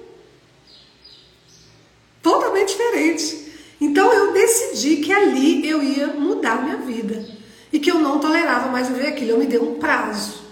totalmente 2.22 2.76
diferente. 2.76 3.50
Então 3.80 4.12
eu 4.12 4.34
decidi 4.34 4.96
que 4.96 5.10
ali 5.10 5.66
eu 5.66 5.82
ia 5.82 6.08
mudar 6.08 6.62
minha 6.62 6.76
vida 6.76 7.26
e 7.72 7.78
que 7.78 7.90
eu 7.90 7.98
não 7.98 8.18
tolerava 8.18 8.68
mais 8.68 8.88
viver 8.88 9.06
aquilo. 9.06 9.30
Eu 9.30 9.38
me 9.38 9.46
dei 9.46 9.58
um 9.58 9.76
prazo. 9.76 10.42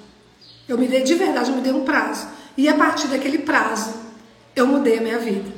Eu 0.66 0.78
me 0.78 0.88
dei 0.88 1.02
de 1.02 1.14
verdade, 1.14 1.50
eu 1.50 1.56
me 1.56 1.60
dei 1.60 1.74
um 1.74 1.84
prazo. 1.84 2.26
E 2.56 2.70
a 2.70 2.74
partir 2.74 3.06
daquele 3.08 3.40
prazo, 3.40 3.92
eu 4.56 4.66
mudei 4.66 4.96
a 4.96 5.02
minha 5.02 5.18
vida. 5.18 5.55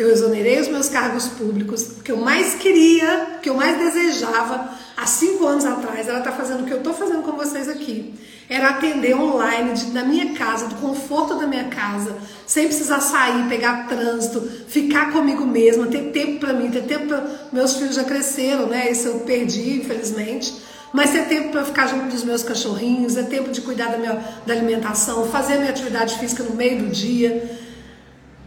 Eu 0.00 0.10
exonerei 0.10 0.58
os 0.58 0.68
meus 0.68 0.88
cargos 0.88 1.26
públicos. 1.28 1.82
O 1.98 2.02
que 2.02 2.10
eu 2.10 2.16
mais 2.16 2.54
queria, 2.54 3.36
o 3.36 3.40
que 3.40 3.50
eu 3.50 3.54
mais 3.54 3.76
desejava 3.76 4.70
há 4.96 5.04
cinco 5.04 5.46
anos 5.46 5.66
atrás, 5.66 6.08
era 6.08 6.20
estar 6.20 6.32
fazendo 6.32 6.62
o 6.62 6.64
que 6.64 6.72
eu 6.72 6.78
estou 6.78 6.94
fazendo 6.94 7.22
com 7.22 7.32
vocês 7.32 7.68
aqui. 7.68 8.14
Era 8.48 8.70
atender 8.70 9.14
online 9.14 9.74
de, 9.74 9.90
da 9.90 10.02
minha 10.02 10.32
casa, 10.32 10.68
do 10.68 10.76
conforto 10.76 11.34
da 11.34 11.46
minha 11.46 11.64
casa, 11.64 12.16
sem 12.46 12.66
precisar 12.66 13.00
sair, 13.00 13.46
pegar 13.50 13.88
trânsito, 13.88 14.40
ficar 14.68 15.12
comigo 15.12 15.44
mesma, 15.44 15.86
ter 15.88 16.10
tempo 16.12 16.40
para 16.40 16.54
mim, 16.54 16.70
ter 16.70 16.84
tempo 16.84 17.06
para. 17.06 17.48
Meus 17.52 17.74
filhos 17.74 17.94
já 17.94 18.04
cresceram, 18.04 18.68
né? 18.68 18.90
Isso 18.90 19.06
eu 19.06 19.18
perdi, 19.20 19.80
infelizmente 19.80 20.70
mas 20.92 21.14
é 21.14 21.22
tempo 21.22 21.50
para 21.50 21.64
ficar 21.64 21.86
junto 21.86 22.06
dos 22.06 22.24
meus 22.24 22.42
cachorrinhos, 22.42 23.16
é 23.16 23.22
tempo 23.22 23.50
de 23.50 23.60
cuidar 23.60 23.92
da 23.92 23.98
minha 23.98 24.24
da 24.44 24.54
alimentação, 24.54 25.24
fazer 25.28 25.54
a 25.54 25.58
minha 25.58 25.70
atividade 25.70 26.18
física 26.18 26.42
no 26.42 26.56
meio 26.56 26.82
do 26.82 26.88
dia. 26.88 27.59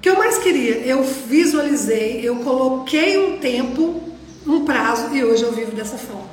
Que 0.04 0.10
eu 0.10 0.18
mais 0.18 0.38
queria? 0.38 0.80
Eu 0.80 1.02
visualizei, 1.02 2.20
eu 2.22 2.36
coloquei 2.40 3.18
um 3.18 3.38
tempo, 3.38 4.04
um 4.46 4.66
prazo 4.66 5.16
e 5.16 5.24
hoje 5.24 5.44
eu 5.44 5.54
vivo 5.54 5.72
dessa 5.72 5.98
forma. 5.98 6.28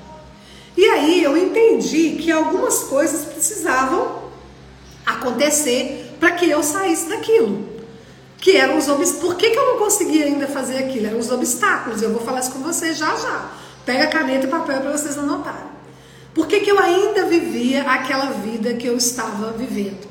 E 0.76 0.84
aí 0.86 1.22
eu 1.22 1.36
entendi 1.36 2.16
que 2.20 2.32
algumas 2.32 2.82
coisas 2.82 3.26
precisavam 3.26 4.24
acontecer 5.06 6.16
para 6.18 6.32
que 6.32 6.50
eu 6.50 6.64
saísse 6.64 7.08
daquilo. 7.10 7.64
Que 8.38 8.56
eram 8.56 8.76
os 8.76 8.88
obstáculos. 8.88 9.20
Por 9.20 9.36
que, 9.36 9.50
que 9.50 9.58
eu 9.60 9.66
não 9.66 9.78
conseguia 9.78 10.24
ainda 10.24 10.48
fazer 10.48 10.78
aquilo? 10.78 11.06
Eram 11.06 11.20
os 11.20 11.30
obstáculos. 11.30 12.02
Eu 12.02 12.10
vou 12.10 12.22
falar 12.22 12.40
isso 12.40 12.50
com 12.50 12.58
vocês 12.58 12.98
já 12.98 13.14
já. 13.14 13.52
Pega 13.86 14.08
caneta 14.08 14.48
e 14.48 14.50
papel 14.50 14.80
para 14.80 14.90
vocês 14.90 15.16
anotarem. 15.16 15.70
Por 16.34 16.48
que, 16.48 16.58
que 16.58 16.72
eu 16.72 16.78
ainda 16.80 17.24
vivia 17.26 17.82
aquela 17.82 18.32
vida 18.32 18.74
que 18.74 18.88
eu 18.88 18.96
estava 18.96 19.52
vivendo? 19.52 20.08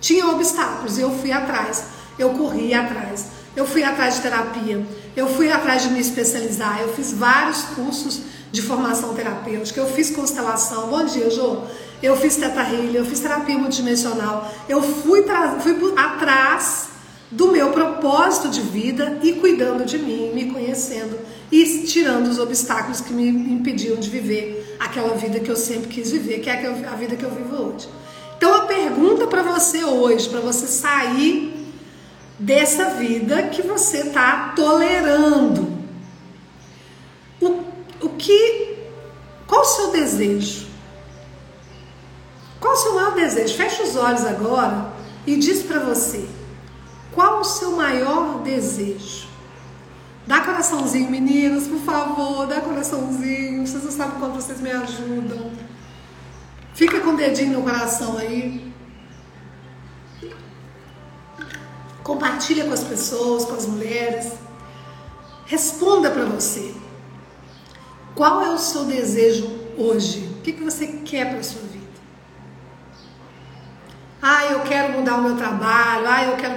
Tinha 0.00 0.26
obstáculos, 0.28 0.98
eu 0.98 1.10
fui 1.10 1.30
atrás, 1.30 1.84
eu 2.18 2.30
corri 2.30 2.74
atrás, 2.74 3.26
eu 3.54 3.66
fui 3.66 3.82
atrás 3.82 4.16
de 4.16 4.22
terapia, 4.22 4.84
eu 5.16 5.28
fui 5.28 5.50
atrás 5.50 5.82
de 5.82 5.90
me 5.90 6.00
especializar, 6.00 6.80
eu 6.80 6.92
fiz 6.94 7.12
vários 7.12 7.62
cursos 7.74 8.20
de 8.50 8.62
formação 8.62 9.14
terapêutica, 9.14 9.80
eu 9.80 9.86
fiz 9.86 10.10
constelação, 10.10 10.88
bom 10.88 11.04
dia, 11.04 11.30
Jô. 11.30 11.62
Eu 12.02 12.16
fiz 12.16 12.36
teta 12.36 12.62
healing, 12.62 12.94
eu 12.94 13.04
fiz 13.04 13.20
terapia 13.20 13.56
multidimensional, 13.56 14.52
eu 14.68 14.82
fui, 14.82 15.22
pra, 15.22 15.60
fui 15.60 15.76
atrás 15.96 16.88
do 17.30 17.52
meu 17.52 17.70
propósito 17.70 18.48
de 18.48 18.60
vida 18.60 19.18
e 19.22 19.32
cuidando 19.34 19.84
de 19.84 19.98
mim, 19.98 20.32
me 20.34 20.50
conhecendo 20.50 21.18
e 21.50 21.64
tirando 21.84 22.26
os 22.26 22.38
obstáculos 22.38 23.00
que 23.00 23.12
me 23.12 23.26
impediam 23.28 23.96
de 23.96 24.10
viver 24.10 24.76
aquela 24.80 25.14
vida 25.14 25.38
que 25.38 25.50
eu 25.50 25.56
sempre 25.56 25.88
quis 25.88 26.10
viver, 26.10 26.40
que 26.40 26.50
é 26.50 26.66
a 26.66 26.94
vida 26.96 27.16
que 27.16 27.24
eu 27.24 27.30
vivo 27.30 27.54
hoje. 27.54 27.88
Então 28.36 28.52
a 28.54 28.62
pergunta 28.62 29.26
para 29.28 29.42
você 29.42 29.84
hoje, 29.84 30.28
para 30.28 30.40
você 30.40 30.66
sair 30.66 31.61
dessa 32.42 32.90
vida 32.90 33.44
que 33.44 33.62
você 33.62 33.98
está 33.98 34.52
tolerando, 34.56 35.78
o, 37.40 37.62
o 38.00 38.08
que, 38.18 38.78
qual 39.46 39.62
o 39.62 39.64
seu 39.64 39.92
desejo? 39.92 40.66
Qual 42.58 42.74
o 42.74 42.76
seu 42.76 42.94
maior 42.94 43.14
desejo? 43.14 43.56
Fecha 43.56 43.84
os 43.84 43.94
olhos 43.96 44.24
agora 44.24 44.92
e 45.24 45.36
diz 45.36 45.62
para 45.62 45.80
você: 45.80 46.28
qual 47.12 47.40
o 47.40 47.44
seu 47.44 47.72
maior 47.72 48.40
desejo? 48.42 49.28
Dá 50.26 50.40
coraçãozinho, 50.40 51.10
meninos, 51.10 51.68
por 51.68 51.80
favor, 51.80 52.46
dá 52.46 52.60
coraçãozinho. 52.60 53.66
Vocês 53.66 53.84
não 53.84 53.90
sabem 53.92 54.18
quanto 54.18 54.34
vocês 54.34 54.60
me 54.60 54.70
ajudam. 54.70 55.50
Fica 56.74 57.00
com 57.00 57.10
o 57.10 57.16
dedinho 57.16 57.58
no 57.58 57.62
coração 57.62 58.18
aí. 58.18 58.71
Compartilha 62.42 62.64
com 62.64 62.72
as 62.72 62.82
pessoas, 62.82 63.44
com 63.44 63.54
as 63.54 63.66
mulheres. 63.66 64.32
Responda 65.46 66.10
para 66.10 66.24
você. 66.24 66.74
Qual 68.16 68.42
é 68.42 68.50
o 68.50 68.58
seu 68.58 68.84
desejo 68.84 69.48
hoje? 69.78 70.28
O 70.38 70.42
que, 70.42 70.52
que 70.52 70.64
você 70.64 70.88
quer 71.04 71.30
para 71.30 71.38
a 71.38 71.42
sua 71.44 71.62
vida? 71.62 71.86
Ah, 74.20 74.46
eu 74.46 74.60
quero 74.62 74.94
mudar 74.94 75.18
o 75.18 75.22
meu 75.22 75.36
trabalho. 75.36 76.04
Ah, 76.08 76.24
eu 76.24 76.36
quero 76.36 76.54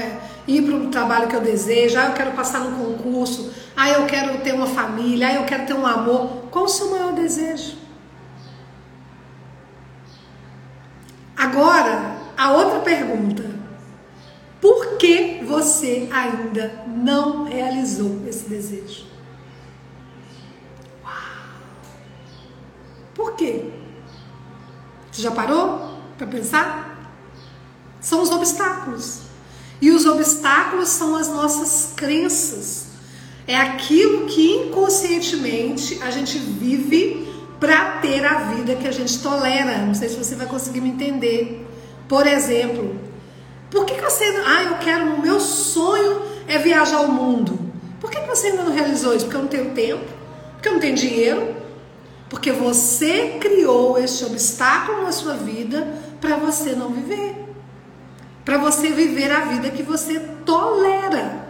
é, 0.00 0.18
ir 0.48 0.62
para 0.62 0.74
o 0.74 0.90
trabalho 0.90 1.28
que 1.28 1.36
eu 1.36 1.42
desejo. 1.42 1.96
Ah, 1.96 2.06
eu 2.06 2.14
quero 2.14 2.32
passar 2.32 2.58
no 2.64 2.76
concurso. 2.76 3.52
Ah, 3.76 3.90
eu 3.90 4.06
quero 4.06 4.38
ter 4.38 4.52
uma 4.52 4.66
família. 4.66 5.28
Ah, 5.28 5.34
eu 5.34 5.44
quero 5.44 5.64
ter 5.64 5.74
um 5.74 5.86
amor. 5.86 6.48
Qual 6.50 6.64
o 6.64 6.68
seu 6.68 6.90
maior 6.90 7.12
desejo? 7.12 7.76
Agora, 11.36 12.16
a 12.36 12.50
outra 12.50 12.80
pergunta. 12.80 13.53
Por 14.64 14.96
que 14.96 15.42
você 15.44 16.08
ainda 16.10 16.86
não 16.86 17.44
realizou 17.44 18.22
esse 18.26 18.48
desejo? 18.48 19.04
Uau! 21.04 21.12
Por 23.12 23.34
quê? 23.34 23.66
Você 25.12 25.20
já 25.20 25.30
parou 25.30 25.98
para 26.16 26.26
pensar? 26.26 27.12
São 28.00 28.22
os 28.22 28.30
obstáculos. 28.30 29.24
E 29.82 29.90
os 29.90 30.06
obstáculos 30.06 30.88
são 30.88 31.14
as 31.14 31.28
nossas 31.28 31.92
crenças. 31.94 32.86
É 33.46 33.58
aquilo 33.58 34.24
que 34.24 34.50
inconscientemente 34.50 36.02
a 36.02 36.10
gente 36.10 36.38
vive 36.38 37.28
para 37.60 37.98
ter 37.98 38.24
a 38.24 38.44
vida 38.54 38.76
que 38.76 38.88
a 38.88 38.92
gente 38.92 39.20
tolera. 39.20 39.84
Não 39.84 39.94
sei 39.94 40.08
se 40.08 40.16
você 40.16 40.34
vai 40.34 40.46
conseguir 40.46 40.80
me 40.80 40.88
entender. 40.88 41.68
Por 42.08 42.26
exemplo, 42.26 43.12
por 43.74 43.84
que, 43.84 43.94
que 43.96 44.00
você. 44.00 44.24
Ah, 44.46 44.62
eu 44.62 44.78
quero. 44.78 45.14
O 45.14 45.20
meu 45.20 45.40
sonho 45.40 46.22
é 46.46 46.56
viajar 46.58 46.98
ao 46.98 47.08
mundo. 47.08 47.58
Por 48.00 48.08
que, 48.08 48.20
que 48.20 48.28
você 48.28 48.46
ainda 48.46 48.62
não 48.62 48.72
realizou 48.72 49.14
isso? 49.14 49.24
Porque 49.24 49.36
eu 49.36 49.42
não 49.42 49.48
tenho 49.48 49.70
tempo? 49.72 50.04
Porque 50.52 50.68
eu 50.68 50.72
não 50.74 50.80
tenho 50.80 50.94
dinheiro? 50.94 51.56
Porque 52.30 52.52
você 52.52 53.36
criou 53.40 53.98
esse 53.98 54.24
obstáculo 54.24 55.02
na 55.02 55.10
sua 55.10 55.34
vida 55.34 55.88
para 56.20 56.36
você 56.36 56.74
não 56.74 56.90
viver. 56.90 57.34
Para 58.44 58.58
você 58.58 58.88
viver 58.88 59.30
a 59.32 59.40
vida 59.46 59.70
que 59.70 59.82
você 59.82 60.20
tolera. 60.44 61.44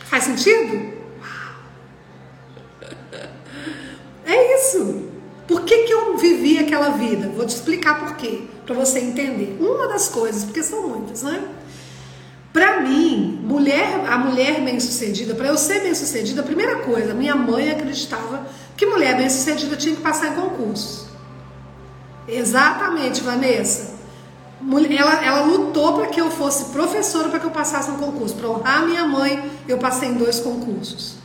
Faz 0.00 0.24
sentido? 0.24 0.92
É 4.26 4.56
isso. 4.56 5.10
Por 5.46 5.62
que, 5.62 5.84
que 5.84 5.92
eu 5.92 6.16
vivi 6.18 6.58
aquela 6.58 6.90
vida? 6.90 7.28
Vou 7.28 7.46
te 7.46 7.54
explicar 7.54 8.00
por 8.00 8.16
quê, 8.16 8.42
para 8.66 8.74
você 8.74 8.98
entender. 8.98 9.56
Uma 9.60 9.88
das 9.88 10.08
coisas, 10.08 10.44
porque 10.44 10.62
são 10.62 10.88
muitas, 10.88 11.22
né? 11.22 11.42
Para 12.52 12.80
mim, 12.80 13.40
mulher, 13.42 14.04
a 14.08 14.18
mulher 14.18 14.60
bem-sucedida, 14.62 15.34
para 15.34 15.48
eu 15.48 15.56
ser 15.56 15.80
bem-sucedida, 15.82 16.40
a 16.40 16.44
primeira 16.44 16.76
coisa, 16.76 17.14
minha 17.14 17.34
mãe 17.34 17.70
acreditava 17.70 18.46
que 18.76 18.86
mulher 18.86 19.16
bem-sucedida 19.16 19.76
tinha 19.76 19.94
que 19.94 20.02
passar 20.02 20.28
em 20.28 20.34
concursos. 20.34 21.06
Exatamente, 22.26 23.22
Vanessa. 23.22 23.94
Ela, 24.98 25.24
ela 25.24 25.42
lutou 25.42 25.94
para 25.94 26.06
que 26.06 26.20
eu 26.20 26.30
fosse 26.30 26.66
professora, 26.66 27.28
para 27.28 27.38
que 27.38 27.46
eu 27.46 27.50
passasse 27.50 27.90
no 27.90 27.98
concurso. 27.98 28.34
Para 28.34 28.48
honrar 28.48 28.86
minha 28.86 29.06
mãe, 29.06 29.50
eu 29.68 29.78
passei 29.78 30.08
em 30.08 30.14
dois 30.14 30.40
concursos. 30.40 31.16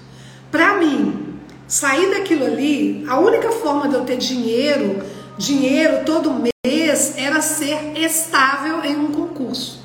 Para 0.51 0.75
mim, 0.75 1.31
Sair 1.71 2.11
daquilo 2.11 2.43
ali, 2.43 3.05
a 3.07 3.17
única 3.17 3.49
forma 3.49 3.87
de 3.87 3.95
eu 3.95 4.03
ter 4.03 4.17
dinheiro, 4.17 5.01
dinheiro 5.37 6.03
todo 6.05 6.33
mês, 6.33 6.51
era 7.17 7.41
ser 7.41 7.97
estável 7.97 8.83
em 8.83 8.95
um 8.95 9.11
concurso. 9.11 9.81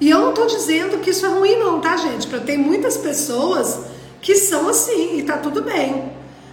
E 0.00 0.08
eu 0.08 0.20
não 0.20 0.30
estou 0.30 0.46
dizendo 0.46 0.98
que 0.98 1.10
isso 1.10 1.26
é 1.26 1.28
ruim, 1.28 1.56
não, 1.58 1.80
tá, 1.80 1.96
gente? 1.96 2.26
Porque 2.26 2.46
tem 2.46 2.58
muitas 2.58 2.96
pessoas 2.96 3.80
que 4.20 4.34
são 4.34 4.68
assim 4.68 5.18
e 5.18 5.22
tá 5.22 5.38
tudo 5.38 5.62
bem. 5.62 6.12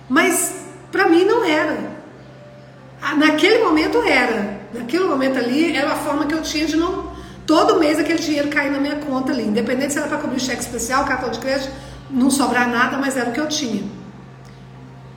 Mas 0.09 0.55
para 0.91 1.07
mim 1.07 1.23
não 1.25 1.43
era. 1.43 1.95
Naquele 3.17 3.63
momento 3.63 4.01
era. 4.01 4.61
Naquele 4.73 5.03
momento 5.05 5.37
ali 5.37 5.75
era 5.75 5.91
a 5.91 5.95
forma 5.95 6.25
que 6.25 6.33
eu 6.33 6.41
tinha 6.41 6.65
de 6.65 6.75
não. 6.75 7.13
Todo 7.45 7.79
mês 7.79 7.99
aquele 7.99 8.19
dinheiro 8.19 8.49
cair 8.49 8.71
na 8.71 8.79
minha 8.79 8.95
conta 8.95 9.31
ali. 9.31 9.43
Independente 9.43 9.93
se 9.93 9.99
era 9.99 10.07
para 10.07 10.17
cobrir 10.17 10.39
cheque 10.39 10.61
especial, 10.61 11.05
cartão 11.05 11.29
de 11.29 11.39
crédito, 11.39 11.71
não 12.09 12.31
sobrar 12.31 12.67
nada, 12.67 12.97
mas 12.97 13.15
era 13.15 13.29
o 13.29 13.33
que 13.33 13.39
eu 13.39 13.47
tinha 13.47 13.83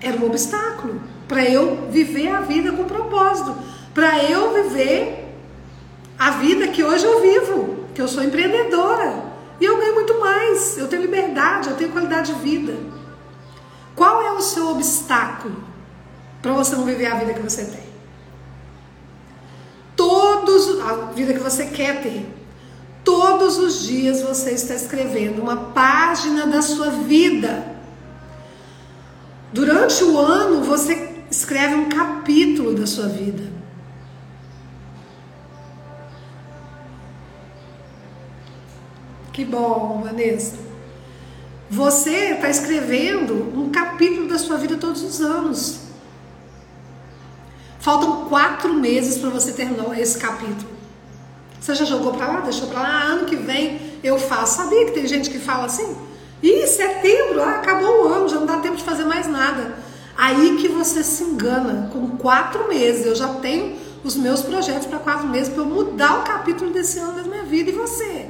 era 0.01 0.17
um 0.17 0.27
obstáculo 0.27 1.01
para 1.27 1.45
eu 1.45 1.89
viver 1.91 2.29
a 2.29 2.41
vida 2.41 2.73
com 2.73 2.85
propósito, 2.85 3.55
para 3.99 4.23
eu 4.23 4.55
viver 4.55 5.29
a 6.17 6.31
vida 6.31 6.69
que 6.69 6.85
hoje 6.85 7.05
eu 7.05 7.21
vivo, 7.21 7.87
que 7.93 8.01
eu 8.01 8.07
sou 8.07 8.23
empreendedora 8.23 9.25
e 9.61 9.65
eu 9.65 9.77
ganho 9.77 9.97
muito 9.97 10.21
mais, 10.21 10.79
eu 10.79 10.87
tenho 10.87 11.03
liberdade, 11.03 11.69
eu 11.69 11.75
tenho 11.75 11.91
qualidade 11.91 12.33
de 12.33 12.39
vida. 12.39 12.77
Qual 13.97 14.23
é 14.23 14.31
o 14.31 14.41
seu 14.41 14.69
obstáculo 14.69 15.65
para 16.41 16.53
você 16.53 16.77
não 16.77 16.85
viver 16.85 17.07
a 17.07 17.17
vida 17.17 17.35
que 17.35 17.43
você 17.43 17.65
tem? 17.65 17.89
Todos 19.97 20.81
a 20.81 20.95
vida 21.13 21.35
que 21.35 21.41
você 21.41 21.67
quer 21.67 22.01
ter. 22.01 22.25
Todos 23.03 23.59
os 23.59 23.83
dias 23.83 24.23
você 24.23 24.53
está 24.53 24.75
escrevendo 24.75 25.43
uma 25.43 25.57
página 25.57 26.47
da 26.47 26.63
sua 26.63 26.91
vida 26.91 27.77
Durante 29.53 30.05
o 30.05 30.19
ano 30.19 30.63
você 30.63 31.25
escreve 31.31 31.75
um 31.75 31.89
capítulo 31.89 32.75
da 32.75 32.87
sua 32.87 33.09
vida. 33.09 33.58
Que 39.39 39.45
bom, 39.45 40.03
Vanessa. 40.03 40.57
Você 41.71 42.33
está 42.33 42.51
escrevendo 42.51 43.35
um 43.57 43.71
capítulo 43.71 44.27
da 44.27 44.37
sua 44.37 44.57
vida 44.57 44.77
todos 44.77 45.01
os 45.01 45.21
anos. 45.21 45.79
Faltam 47.79 48.25
quatro 48.25 48.75
meses 48.75 49.17
para 49.17 49.31
você 49.31 49.53
terminar 49.53 49.97
esse 49.97 50.19
capítulo. 50.19 50.69
Você 51.61 51.73
já 51.73 51.85
jogou 51.85 52.15
para 52.15 52.27
lá? 52.27 52.41
Deixou 52.41 52.67
para 52.67 52.81
lá? 52.81 52.89
Ah, 52.89 53.05
ano 53.13 53.27
que 53.27 53.37
vem 53.37 53.81
eu 54.03 54.19
faço. 54.19 54.57
Sabia 54.57 54.87
que 54.87 54.91
tem 54.91 55.07
gente 55.07 55.31
que 55.31 55.39
fala 55.39 55.67
assim? 55.67 55.97
E 56.43 56.67
setembro, 56.67 57.41
ah, 57.41 57.59
acabou 57.59 58.07
o 58.07 58.09
ano, 58.09 58.29
já 58.29 58.41
não 58.41 58.47
dá 58.47 58.57
tempo 58.57 58.75
de 58.75 58.83
fazer 58.83 59.05
mais 59.05 59.29
nada. 59.29 59.77
Aí 60.17 60.57
que 60.57 60.67
você 60.67 61.05
se 61.05 61.23
engana, 61.23 61.89
com 61.93 62.17
quatro 62.17 62.67
meses, 62.67 63.07
eu 63.07 63.15
já 63.15 63.29
tenho 63.35 63.77
os 64.03 64.17
meus 64.17 64.43
projetos 64.43 64.89
para 64.89 64.99
quatro 64.99 65.29
meses 65.29 65.49
para 65.49 65.63
eu 65.63 65.67
mudar 65.67 66.19
o 66.19 66.25
capítulo 66.25 66.73
desse 66.73 66.99
ano 66.99 67.23
da 67.23 67.23
minha 67.23 67.45
vida. 67.45 67.71
E 67.71 67.73
você? 67.73 68.28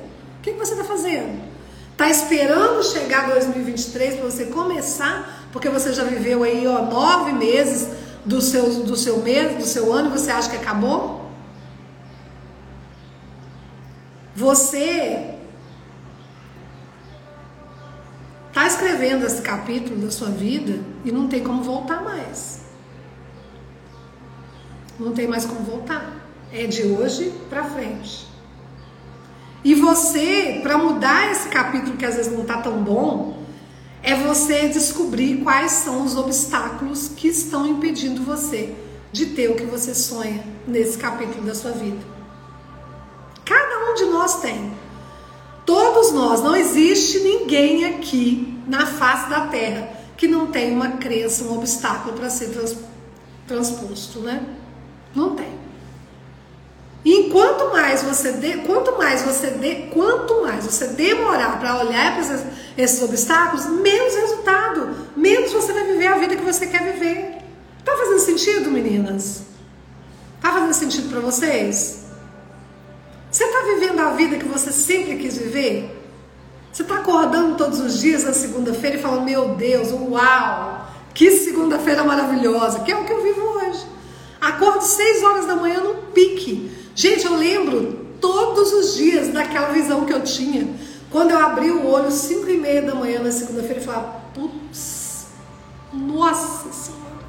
Que, 0.48 0.54
que 0.54 0.58
você 0.58 0.72
está 0.72 0.84
fazendo? 0.84 1.42
Está 1.92 2.08
esperando 2.08 2.82
chegar 2.82 3.28
2023 3.28 4.16
para 4.16 4.24
você 4.24 4.46
começar? 4.46 5.48
Porque 5.52 5.68
você 5.68 5.92
já 5.92 6.04
viveu 6.04 6.42
aí 6.42 6.66
ó, 6.66 6.87
nove 6.87 7.32
meses 7.32 7.88
do 8.24 8.40
seu, 8.40 8.84
do 8.84 8.96
seu 8.96 9.18
mês, 9.18 9.58
do 9.58 9.66
seu 9.66 9.92
ano, 9.92 10.08
e 10.08 10.18
você 10.18 10.30
acha 10.30 10.48
que 10.48 10.56
acabou? 10.56 11.28
Você 14.34 15.34
está 18.48 18.66
escrevendo 18.66 19.26
esse 19.26 19.42
capítulo 19.42 20.00
da 20.00 20.11
sua 20.11 20.28
vida 20.28 20.80
e 21.04 21.12
não 21.12 21.28
tem 21.28 21.42
como 21.42 21.62
voltar 21.62 22.02
mais. 22.02 22.61
Não 24.98 25.12
tem 25.12 25.26
mais 25.26 25.44
como 25.44 25.61
voltar. 25.61 26.16
É 26.52 26.66
de 26.66 26.84
hoje 26.84 27.34
para 27.50 27.64
frente. 27.64 28.38
E 29.68 29.74
você, 29.74 30.61
para 30.62 30.78
mudar 30.78 31.31
esse 31.31 31.50
capítulo 31.50 31.98
que 31.98 32.07
às 32.07 32.16
vezes 32.16 32.33
não 32.33 32.40
está 32.40 32.57
tão 32.57 32.83
bom, 32.83 33.37
é 34.02 34.14
você 34.14 34.66
descobrir 34.66 35.42
quais 35.42 35.72
são 35.72 36.07
os 36.07 36.16
obstáculos 36.16 37.09
que 37.14 37.28
estão 37.28 37.66
impedindo 37.66 38.22
você 38.22 38.74
de 39.12 39.26
ter 39.26 39.50
o 39.50 39.57
que 39.57 39.64
você 39.64 39.94
sonha 39.94 40.42
nesse 40.66 40.96
capítulo 40.96 41.44
da 41.44 41.54
sua 41.54 41.72
vida. 41.72 41.98
Cada 43.44 43.90
um 43.90 43.94
de 43.94 44.07
nós 44.07 44.40
tem. 44.40 44.72
Todos 45.66 46.12
nós, 46.12 46.40
não 46.40 46.57
existe 46.57 47.18
ninguém 47.18 47.85
aqui 47.85 48.59
na 48.66 48.87
face 48.87 49.28
da 49.28 49.48
terra 49.48 49.90
que 50.16 50.26
não 50.26 50.46
tem 50.46 50.72
uma 50.72 50.92
crença, 50.92 51.44
um 51.44 51.59
obstáculo 51.59 52.16
para 52.16 52.31
ser 52.31 52.54
trans, 52.54 52.74
transposto, 53.46 54.20
né? 54.20 54.46
Não 55.14 55.35
tem. 55.35 55.57
E 57.04 57.30
quanto 57.30 57.72
mais 57.72 58.02
você 58.02 58.32
de, 58.32 58.58
quanto 58.58 58.98
mais 58.98 59.22
você 59.22 59.50
de, 59.50 59.87
quanto 59.92 60.42
mais 60.42 60.64
você 60.64 60.88
demorar 60.88 61.58
para 61.61 61.78
olhar 61.84 62.12
para 62.12 62.20
esses, 62.20 62.46
esses 62.76 63.02
obstáculos, 63.02 63.66
menos 63.66 64.14
resultado, 64.14 64.96
menos 65.16 65.52
você 65.52 65.72
vai 65.72 65.84
viver 65.84 66.06
a 66.06 66.18
vida 66.18 66.37
que 66.37 66.44
você 66.44 66.66
quer 66.66 66.92
viver. 66.92 67.38
Tá 67.84 67.96
fazendo 67.96 68.18
sentido, 68.20 68.70
meninas? 68.70 69.48
sentido 70.78 71.11
para 71.11 71.20
vocês? 71.20 72.04
Você 73.30 73.44
está 73.44 73.61
vivendo 73.62 74.00
a 74.00 74.11
vida 74.11 74.37
que 74.37 74.46
você 74.46 74.72
sempre 74.72 75.16
quis 75.16 75.37
viver? 75.37 75.94
Você 76.72 76.82
está 76.82 76.96
acordando 76.96 77.56
todos 77.56 77.80
os 77.80 78.00
dias 78.00 78.24
na 78.24 78.32
segunda-feira 78.32 78.96
e 78.96 79.02
falando: 79.02 79.24
Meu 79.24 79.54
Deus, 79.54 79.90
uau, 79.90 80.88
que 81.12 81.30
segunda-feira 81.30 82.04
maravilhosa, 82.04 82.80
que 82.80 82.92
é 82.92 82.96
o 82.96 83.04
que 83.04 83.12
eu 83.12 83.22
vivo 83.22 83.40
hoje. 83.40 83.84
Acordo 84.40 84.82
seis 84.82 85.22
horas 85.22 85.46
da 85.46 85.56
manhã 85.56 85.80
no 85.80 85.94
pique. 86.12 86.70
Gente, 86.98 87.26
eu 87.26 87.37
lembro 87.37 88.06
todos 88.20 88.72
os 88.72 88.96
dias 88.96 89.28
daquela 89.28 89.68
visão 89.68 90.04
que 90.04 90.12
eu 90.12 90.20
tinha. 90.24 90.68
Quando 91.08 91.30
eu 91.30 91.38
abri 91.38 91.70
o 91.70 91.87
olho, 91.87 92.11
cinco 92.11 92.50
e 92.50 92.56
meia 92.56 92.82
da 92.82 92.92
manhã 92.92 93.22
na 93.22 93.30
segunda-feira, 93.30 93.80
e 93.80 93.84
falava: 93.84 94.20
Putz, 94.34 95.28
nossa 95.92 96.72
Senhora. 96.72 97.24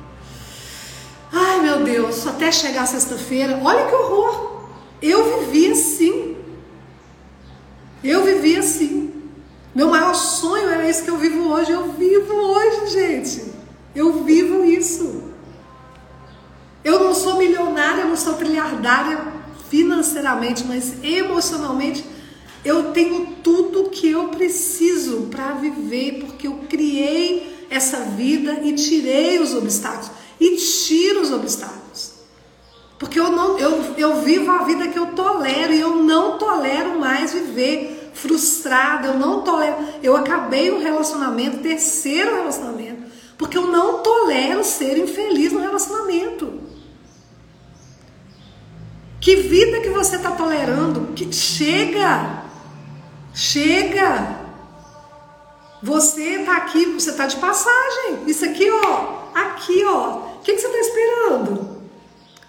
Ai 1.32 1.62
meu 1.62 1.84
Deus, 1.84 2.26
até 2.26 2.52
chegar 2.52 2.88
sexta-feira, 2.88 3.62
olha 3.64 3.86
que 3.86 3.94
horror. 3.94 4.70
Eu 5.04 5.42
vivi 5.42 5.72
assim. 5.72 6.36
Eu 8.04 8.24
vivi 8.24 8.56
assim. 8.56 9.14
Meu 9.76 9.92
maior 9.92 10.16
sonho 10.16 10.68
era 10.68 10.90
esse 10.90 11.04
que 11.04 11.12
eu 11.12 11.18
vivo 11.18 11.48
hoje. 11.48 11.70
Eu 11.70 11.92
vivo 11.92 12.34
hoje, 12.34 12.88
gente. 12.88 13.54
Eu 13.96 14.24
vivo 14.24 14.66
isso. 14.66 15.26
Eu 16.84 17.04
não 17.04 17.14
sou 17.14 17.38
milionária, 17.38 18.02
eu 18.02 18.08
não 18.08 18.16
sou 18.16 18.34
trilhardária 18.34 19.38
financeiramente, 19.70 20.66
mas 20.68 21.04
emocionalmente 21.04 22.04
eu 22.64 22.92
tenho 22.92 23.38
tudo 23.44 23.90
que 23.90 24.10
eu 24.10 24.30
preciso 24.30 25.28
para 25.32 25.54
viver, 25.54 26.20
porque 26.26 26.48
eu 26.48 26.60
criei 26.70 27.66
essa 27.70 28.02
vida 28.02 28.60
e 28.64 28.74
tirei 28.74 29.40
os 29.40 29.54
obstáculos 29.54 30.12
e 30.40 30.58
tiro 30.58 31.22
os 31.22 31.32
obstáculos. 31.32 31.80
Porque 32.98 33.18
eu, 33.18 33.32
não, 33.32 33.58
eu, 33.58 33.96
eu 33.98 34.22
vivo 34.22 34.52
a 34.52 34.64
vida 34.64 34.90
que 34.90 35.00
eu 35.00 35.08
tolero 35.08 35.74
e 35.74 35.80
eu 35.80 36.04
não 36.04 36.38
tolero 36.38 37.00
mais 37.00 37.32
viver 37.32 38.12
frustrada, 38.14 39.08
eu 39.08 39.14
não 39.18 39.42
tolero. 39.42 39.78
Eu 40.04 40.18
acabei 40.18 40.70
um 40.70 40.80
relacionamento, 40.80 41.60
terceiro 41.60 42.36
relacionamento, 42.36 43.04
porque 43.38 43.58
eu 43.58 43.68
não 43.68 44.00
tolero 44.00 44.66
ser 44.66 44.98
infeliz 44.98 45.54
no 45.54 45.62
relacionamento. 45.62 46.69
Que 49.20 49.36
vida 49.36 49.82
que 49.82 49.90
você 49.90 50.16
está 50.16 50.32
tolerando? 50.32 51.14
Que 51.14 51.32
chega! 51.32 52.44
Chega! 53.34 54.40
Você 55.82 56.42
está 56.42 56.58
aqui, 56.58 56.86
você 56.86 57.12
está 57.12 57.26
de 57.26 57.38
passagem. 57.38 58.24
Isso 58.28 58.46
aqui, 58.46 58.70
ó, 58.70 59.30
aqui, 59.34 59.84
ó. 59.86 60.36
O 60.36 60.40
que, 60.42 60.54
que 60.54 60.62
você 60.62 60.68
está 60.68 60.80
esperando? 60.80 61.80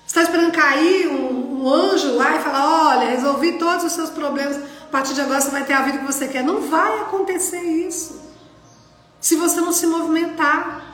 Você 0.07 0.19
está 0.19 0.23
esperando 0.23 0.53
cair 0.53 1.09
um, 1.09 1.63
um, 1.63 1.73
anjo 1.73 2.17
lá 2.17 2.37
e 2.37 2.43
falar: 2.43 2.89
olha, 2.89 3.11
resolvi 3.11 3.53
todos 3.53 3.85
os 3.85 3.93
seus 3.93 4.11
problemas, 4.11 4.57
a 4.57 4.87
partir 4.91 5.15
de 5.15 5.21
agora 5.21 5.41
você 5.41 5.51
vai 5.51 5.65
ter 5.65 5.73
a 5.73 5.83
vida 5.83 5.99
que 5.99 6.07
você 6.07 6.27
quer. 6.27 6.43
Não 6.43 6.63
vai 6.63 7.01
acontecer 7.01 7.61
isso. 7.61 8.21
Se 9.21 9.37
você 9.37 9.61
não 9.61 9.73
se 9.73 9.87
movimentar. 9.87 10.89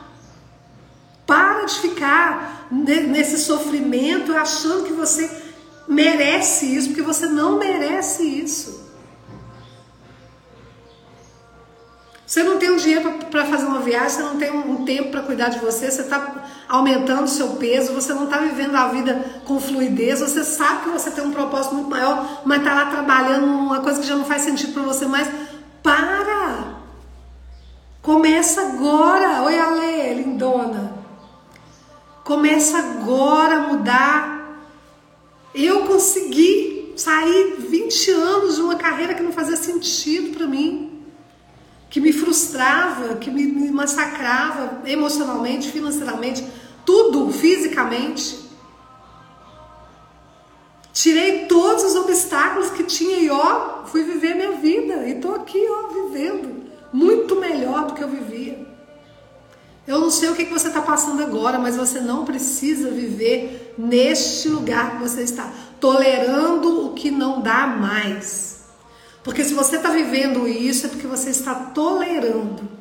Para 1.27 1.65
de 1.65 1.81
ficar 1.81 2.69
nesse 2.71 3.39
sofrimento 3.39 4.33
achando 4.33 4.85
que 4.85 4.93
você 4.93 5.46
merece 5.89 6.77
isso, 6.77 6.89
porque 6.89 7.03
você 7.03 7.27
não 7.27 7.59
merece 7.59 8.23
isso. 8.23 8.87
Você 12.27 12.43
não 12.43 12.59
tem 12.59 12.73
um 12.73 12.77
dinheiro 12.77 13.13
para 13.31 13.45
fazer 13.45 13.67
uma 13.67 13.79
viagem, 13.79 14.11
você 14.11 14.23
não 14.23 14.37
tem 14.37 14.51
um 14.51 14.85
tempo 14.85 15.13
para 15.13 15.23
cuidar 15.23 15.49
de 15.49 15.61
você, 15.61 15.89
você 15.89 16.03
está 16.03 16.45
aumentando 16.69 17.23
o 17.23 17.29
seu 17.29 17.51
peso, 17.51 17.93
você 17.93 18.13
não 18.13 18.25
está 18.25 18.39
vivendo 18.39 18.75
a 18.75 18.89
vida 18.89 19.43
com 19.45 19.61
fluidez, 19.61 20.21
você 20.21 20.43
sabe 20.43 20.83
que 20.83 20.89
você 20.91 21.13
tem 21.13 21.25
um 21.25 21.31
propósito 21.31 21.77
muito 21.77 21.89
maior, 21.89 22.43
mas 22.45 22.59
está 22.59 22.75
lá 22.75 22.87
trabalhando 22.87 23.47
uma 23.47 23.81
coisa 23.81 24.01
que 24.01 24.07
já 24.09 24.17
não 24.17 24.25
faz 24.25 24.43
sentido 24.43 24.73
para 24.73 24.83
você 24.83 25.07
mais. 25.07 25.29
Para! 25.85 26.75
Começa 28.03 28.61
agora! 28.61 29.43
Oi, 29.43 29.59
Ale, 29.59 30.15
lindona! 30.15 30.97
Começa 32.25 32.77
agora 32.77 33.55
a 33.55 33.69
mudar. 33.69 34.36
Eu 35.57 35.87
consegui 35.87 36.93
sair 36.97 37.57
20 37.59 38.11
anos 38.11 38.57
de 38.57 38.61
uma 38.61 38.77
carreira 38.77 39.15
que 39.15 39.23
não 39.23 39.33
fazia 39.33 39.57
sentido 39.57 40.37
para 40.37 40.47
mim 40.47 40.93
que 41.89 42.01
me 42.01 42.13
frustrava, 42.13 43.15
que 43.17 43.31
me, 43.31 43.45
me 43.45 43.71
massacrava 43.71 44.83
emocionalmente, 44.85 45.73
financeiramente, 45.73 46.47
tudo, 46.85 47.33
fisicamente. 47.33 48.39
Tirei 50.93 51.47
todos 51.47 51.85
os 51.85 51.97
obstáculos 51.97 52.69
que 52.71 52.83
tinha 52.85 53.19
e 53.19 53.31
ó, 53.31 53.87
fui 53.87 54.03
viver 54.03 54.35
minha 54.35 54.53
vida. 54.53 55.09
E 55.09 55.15
tô 55.15 55.35
aqui, 55.35 55.59
ó, 55.71 55.89
vivendo. 55.89 56.67
Muito 56.93 57.37
melhor 57.37 57.87
do 57.87 57.95
que 57.95 58.05
eu 58.05 58.09
vivia. 58.09 58.76
Eu 59.87 60.01
não 60.01 60.11
sei 60.11 60.31
o 60.31 60.35
que, 60.35 60.45
que 60.45 60.53
você 60.53 60.69
está 60.69 60.83
passando 60.83 61.23
agora, 61.23 61.59
mas 61.59 61.77
você 61.77 62.01
não 62.01 62.25
precisa 62.25 62.91
viver 62.91 63.75
neste 63.79 64.49
lugar 64.49 64.93
que 64.93 65.03
você 65.03 65.23
está, 65.23 65.49
tolerando 65.81 66.87
o 66.87 66.93
que 66.95 67.11
não 67.11 67.41
dá 67.41 67.67
mais. 67.67 68.65
Porque 69.23 69.45
se 69.45 69.55
você 69.55 69.77
está 69.77 69.91
vivendo 69.91 70.47
isso, 70.49 70.87
é 70.87 70.89
porque 70.89 71.07
você 71.07 71.31
está 71.31 71.55
tolerando. 71.55 72.77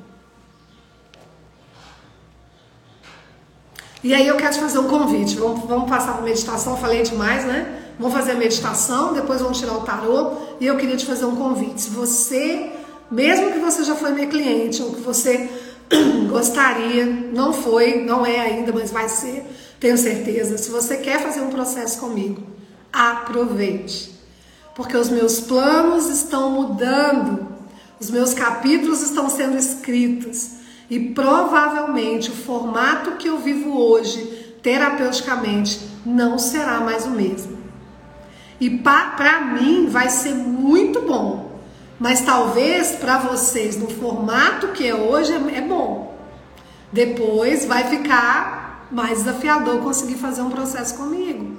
E 4.03 4.13
aí 4.13 4.27
eu 4.27 4.37
quero 4.37 4.53
te 4.53 4.59
fazer 4.59 4.77
um 4.77 4.87
convite. 4.87 5.35
Vamos, 5.35 5.67
vamos 5.67 5.89
passar 5.89 6.13
para 6.13 6.21
meditação. 6.21 6.77
falei 6.77 7.01
demais, 7.01 7.43
né? 7.45 7.93
Vamos 7.97 8.15
fazer 8.15 8.33
a 8.33 8.35
meditação, 8.35 9.13
depois 9.13 9.41
vamos 9.41 9.59
tirar 9.59 9.73
o 9.73 9.81
tarô. 9.81 10.33
E 10.59 10.67
eu 10.67 10.77
queria 10.77 10.95
te 10.95 11.07
fazer 11.07 11.25
um 11.25 11.35
convite. 11.35 11.81
Se 11.81 11.89
você, 11.89 12.71
mesmo 13.09 13.51
que 13.51 13.57
você 13.57 13.83
já 13.83 13.95
foi 13.95 14.11
minha 14.11 14.27
cliente, 14.27 14.83
ou 14.83 14.93
que 14.93 15.01
você 15.01 15.49
gostaria, 16.29 17.05
não 17.05 17.53
foi, 17.53 18.03
não 18.03 18.25
é 18.25 18.39
ainda, 18.39 18.71
mas 18.73 18.91
vai 18.91 19.09
ser, 19.09 19.45
tenho 19.79 19.97
certeza. 19.97 20.57
Se 20.57 20.69
você 20.69 20.97
quer 20.97 21.21
fazer 21.21 21.41
um 21.41 21.49
processo 21.49 21.99
comigo, 21.99 22.41
aproveite 22.91 24.15
porque 24.75 24.97
os 24.97 25.09
meus 25.09 25.39
planos 25.39 26.09
estão 26.09 26.51
mudando, 26.51 27.47
os 27.99 28.11
meus 28.11 28.33
capítulos 28.33 29.01
estão 29.01 29.29
sendo 29.29 29.57
escritos 29.57 30.49
e 30.89 30.99
provavelmente 30.99 32.29
o 32.29 32.35
formato 32.35 33.13
que 33.13 33.29
eu 33.29 33.39
vivo 33.39 33.75
hoje, 33.79 34.19
terapeuticamente, 34.61 35.79
não 36.05 36.37
será 36.37 36.81
mais 36.81 37.05
o 37.05 37.11
mesmo. 37.11 37.57
E 38.59 38.69
para 38.69 39.41
mim 39.41 39.87
vai 39.87 40.09
ser 40.09 40.33
muito 40.35 41.01
bom, 41.01 41.44
mas 41.99 42.21
talvez 42.21 42.91
para 42.93 43.19
vocês, 43.19 43.77
no 43.77 43.89
formato 43.89 44.69
que 44.69 44.85
é 44.85 44.93
hoje, 44.93 45.31
é, 45.33 45.57
é 45.57 45.61
bom. 45.61 46.15
Depois 46.91 47.65
vai 47.65 47.85
ficar 47.85 48.87
mais 48.91 49.19
desafiador 49.19 49.81
conseguir 49.81 50.15
fazer 50.15 50.41
um 50.41 50.49
processo 50.49 50.95
comigo. 50.95 51.57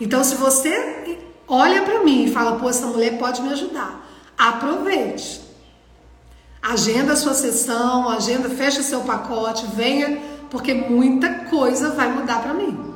Então, 0.00 0.24
se 0.24 0.34
você 0.34 1.18
olha 1.46 1.82
para 1.82 2.02
mim 2.02 2.24
e 2.24 2.32
fala: 2.32 2.58
pô, 2.58 2.68
essa 2.68 2.86
mulher 2.86 3.18
pode 3.18 3.42
me 3.42 3.50
ajudar. 3.50 4.06
Aproveite. 4.36 5.42
Agenda 6.62 7.14
a 7.14 7.16
sua 7.16 7.34
sessão, 7.34 8.08
agenda, 8.08 8.50
fecha 8.50 8.82
seu 8.82 9.00
pacote, 9.00 9.66
venha, 9.74 10.20
porque 10.50 10.74
muita 10.74 11.46
coisa 11.46 11.90
vai 11.90 12.10
mudar 12.12 12.42
para 12.42 12.52
mim. 12.52 12.94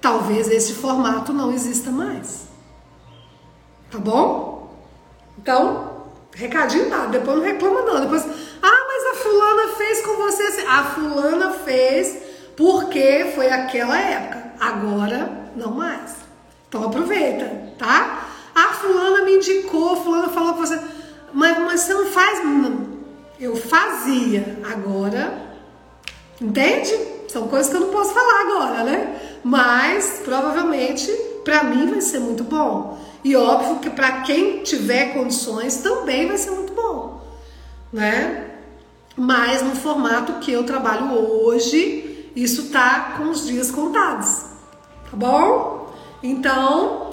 Talvez 0.00 0.48
esse 0.48 0.74
formato 0.74 1.32
não 1.32 1.52
exista 1.52 1.90
mais. 1.90 2.53
Tá 3.94 4.00
bom? 4.00 4.74
Então, 5.38 6.06
recadinho 6.32 6.88
nada, 6.88 7.16
depois 7.16 7.36
não 7.36 7.44
reclama 7.44 7.82
não. 7.82 8.00
Depois, 8.00 8.24
ah, 8.60 8.86
mas 8.88 9.06
a 9.06 9.22
fulana 9.22 9.72
fez 9.76 10.00
com 10.04 10.16
você 10.16 10.42
assim. 10.42 10.66
A 10.66 10.82
fulana 10.82 11.50
fez 11.52 12.18
porque 12.56 13.30
foi 13.36 13.48
aquela 13.50 13.96
época. 13.96 14.52
Agora, 14.58 15.30
não 15.54 15.70
mais. 15.70 16.16
Então 16.68 16.82
aproveita, 16.82 17.72
tá? 17.78 18.30
A 18.52 18.72
fulana 18.72 19.24
me 19.24 19.36
indicou, 19.36 20.02
fulana 20.02 20.28
falou 20.28 20.54
que 20.54 20.60
você. 20.60 20.80
Mas, 21.32 21.56
mas 21.60 21.80
você 21.82 21.94
não 21.94 22.06
faz. 22.06 22.44
Não. 22.44 22.94
Eu 23.38 23.54
fazia. 23.54 24.58
Agora. 24.72 25.54
Entende? 26.40 26.98
São 27.28 27.46
coisas 27.46 27.70
que 27.70 27.76
eu 27.76 27.82
não 27.82 27.90
posso 27.90 28.12
falar 28.12 28.40
agora, 28.40 28.82
né? 28.82 29.20
Mas 29.44 30.20
provavelmente 30.24 31.12
para 31.44 31.62
mim 31.62 31.86
vai 31.86 32.00
ser 32.00 32.18
muito 32.18 32.42
bom. 32.42 32.98
E 33.24 33.34
óbvio 33.34 33.78
que 33.78 33.88
para 33.88 34.20
quem 34.20 34.62
tiver 34.62 35.14
condições 35.14 35.78
também 35.78 36.28
vai 36.28 36.36
ser 36.36 36.50
muito 36.50 36.74
bom, 36.74 37.22
né? 37.90 38.50
Mas 39.16 39.62
no 39.62 39.74
formato 39.74 40.34
que 40.40 40.52
eu 40.52 40.64
trabalho 40.64 41.10
hoje, 41.14 42.30
isso 42.36 42.70
tá 42.70 43.14
com 43.16 43.30
os 43.30 43.46
dias 43.46 43.70
contados. 43.70 44.44
Tá 45.10 45.16
bom? 45.16 45.90
Então, 46.22 47.08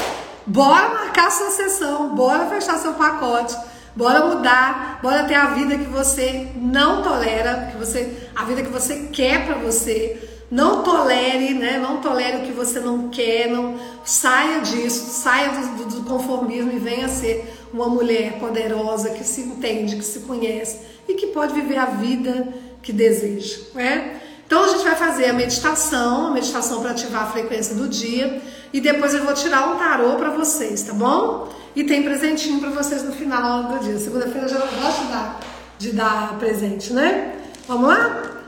bora 0.46 0.90
marcar 0.90 1.32
sua 1.32 1.52
sessão, 1.52 2.14
bora 2.16 2.48
fechar 2.48 2.78
seu 2.78 2.94
pacote, 2.94 3.56
bora 3.96 4.26
mudar, 4.26 5.00
bora 5.02 5.24
ter 5.24 5.36
a 5.36 5.48
vida 5.48 5.78
que 5.78 5.90
você 5.90 6.52
não 6.56 7.02
tolera, 7.04 7.70
que 7.72 7.78
você, 7.78 8.30
a 8.36 8.44
vida 8.44 8.64
que 8.64 8.70
você 8.70 9.10
quer 9.14 9.46
para 9.46 9.56
você, 9.56 10.31
Não 10.52 10.84
tolere, 10.84 11.54
né? 11.54 11.80
Não 11.80 12.02
tolere 12.02 12.38
o 12.38 12.42
que 12.42 12.52
você 12.52 12.82
não 12.82 13.08
quer, 13.08 13.50
não 13.50 13.80
saia 14.04 14.60
disso, 14.60 15.10
saia 15.10 15.50
do, 15.50 15.86
do, 15.86 16.04
conformismo 16.04 16.74
e 16.74 16.78
venha 16.78 17.08
ser 17.08 17.50
uma 17.74 17.88
mulher 17.88 18.34
poderosa 18.34 19.12
que 19.12 19.24
se 19.24 19.40
entende, 19.40 19.96
que 19.96 20.04
se 20.04 20.20
conhece 20.20 20.80
e 21.08 21.14
que 21.14 21.28
pode 21.28 21.54
viver 21.54 21.78
a 21.78 21.86
vida 21.86 22.50
que 22.84 22.92
deseja, 22.92 23.60
né? 23.74 24.20
Então 24.46 24.66
a 24.66 24.68
gente 24.68 24.84
vai 24.84 24.96
fazer 24.96 25.28
a 25.28 25.34
meditação, 25.34 26.28
a 26.28 26.32
meditação 26.32 26.82
para 26.82 26.92
ativar 26.92 27.24
a 27.24 27.28
frequência 27.28 27.74
do 27.74 27.88
dia 27.88 28.42
e 28.74 28.82
depois 28.82 29.14
eu 29.14 29.24
vou 29.24 29.34
tirar 29.34 29.70
um 29.70 29.78
tarô 29.78 30.18
para 30.18 30.32
vocês, 30.32 30.84
tá 30.84 30.92
bom? 30.92 31.48
E 31.74 31.86
tem 31.86 32.04
presentinho 32.04 32.60
para 32.60 32.72
vocês 32.72 33.04
no 33.04 33.14
final 33.14 33.64
do 33.64 33.80
dia. 33.80 33.98
Segunda-feira 33.98 34.48
eu 34.48 34.50
já 34.50 34.60
gosto 34.60 35.02
de 35.04 35.08
dar, 35.08 35.40
de 35.80 35.92
dar 35.94 36.38
presente, 36.40 36.92
né? 36.92 37.36
Vamos 37.66 37.88
lá? 37.88 38.41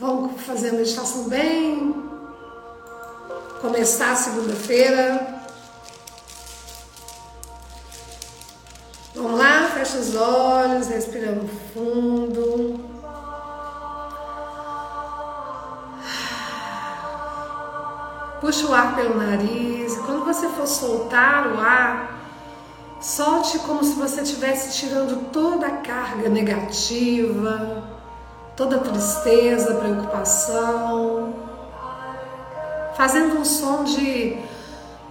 Vamos 0.00 0.40
fazer 0.40 0.70
a 0.70 0.72
meditação 0.72 1.28
bem. 1.28 1.94
Começar 3.60 4.16
segunda-feira. 4.16 5.42
Vamos 9.14 9.38
lá, 9.38 9.70
fecha 9.74 9.98
os 9.98 10.16
olhos, 10.16 10.88
respirando 10.88 11.46
fundo. 11.74 12.80
Puxa 18.40 18.68
o 18.68 18.72
ar 18.72 18.96
pelo 18.96 19.18
nariz. 19.18 19.92
E 19.92 20.00
quando 20.00 20.24
você 20.24 20.48
for 20.48 20.66
soltar 20.66 21.46
o 21.48 21.60
ar, 21.60 22.18
solte 23.02 23.58
como 23.58 23.84
se 23.84 23.92
você 23.92 24.22
estivesse 24.22 24.78
tirando 24.78 25.30
toda 25.30 25.66
a 25.66 25.76
carga 25.76 26.30
negativa 26.30 27.89
toda 28.56 28.78
tristeza, 28.78 29.74
preocupação, 29.74 31.34
fazendo 32.94 33.38
um 33.38 33.44
som 33.44 33.84
de 33.84 34.38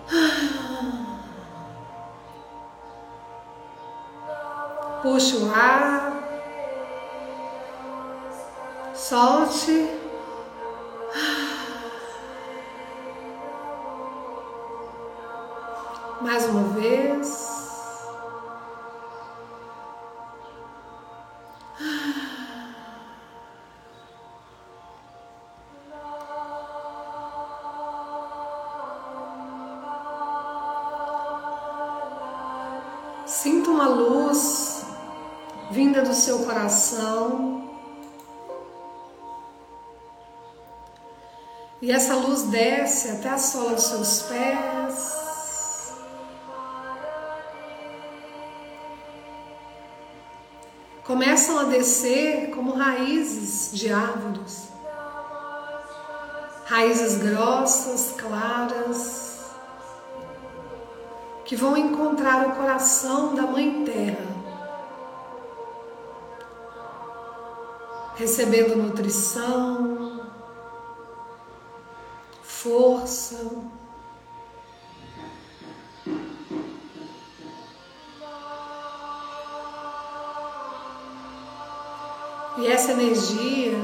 puxe 5.01 5.37
o 5.37 5.49
ar, 5.53 6.23
solte. 8.93 9.89
Mais 16.21 16.45
uma 16.45 16.63
vez. 16.73 17.58
Coração. 36.69 37.63
E 41.81 41.91
essa 41.91 42.15
luz 42.15 42.43
desce 42.43 43.09
até 43.09 43.29
a 43.29 43.37
sola 43.37 43.73
dos 43.73 43.85
seus 43.85 44.21
pés. 44.23 45.19
Começam 51.03 51.57
a 51.57 51.63
descer 51.63 52.51
como 52.51 52.73
raízes 52.73 53.71
de 53.73 53.91
árvores. 53.91 54.69
Raízes 56.65 57.17
grossas, 57.17 58.13
claras 58.15 59.39
que 61.45 61.55
vão 61.55 61.75
encontrar 61.75 62.47
o 62.47 62.51
coração 62.51 63.33
da 63.33 63.41
Mãe 63.41 63.83
Terra, 63.83 64.28
recebendo 68.19 68.75
nutrição, 68.75 70.19
força. 72.43 73.49
E 82.57 82.67
essa 82.67 82.91
energia 82.91 83.79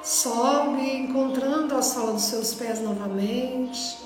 sobe, 0.00 0.94
encontrando 0.94 1.74
a 1.74 1.82
sola 1.82 2.12
dos 2.12 2.22
seus 2.22 2.54
pés 2.54 2.80
novamente 2.80 3.98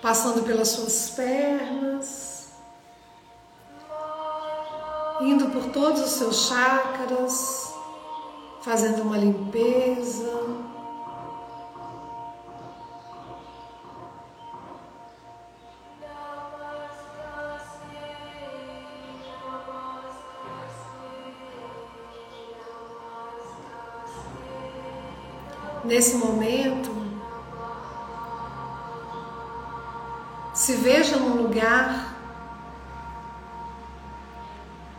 passando 0.00 0.44
pelas 0.44 0.68
suas 0.68 1.10
pernas, 1.10 2.25
indo 5.20 5.46
por 5.50 5.66
todos 5.66 6.02
os 6.02 6.10
seus 6.10 6.48
chakras, 6.48 7.74
fazendo 8.62 9.02
uma 9.02 9.16
limpeza. 9.16 10.34
Nesse 25.84 26.16
momento, 26.16 26.96
Se 30.56 30.72
veja 30.72 31.18
num 31.18 31.42
lugar 31.42 32.05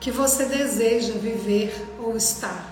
que 0.08 0.12
você 0.12 0.46
deseja 0.46 1.12
viver 1.16 1.86
ou 2.00 2.16
estar. 2.16 2.64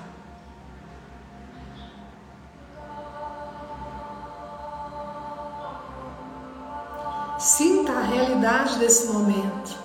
Sinta 7.37 7.91
a 7.91 8.03
realidade 8.03 8.79
desse 8.79 9.07
momento. 9.07 9.77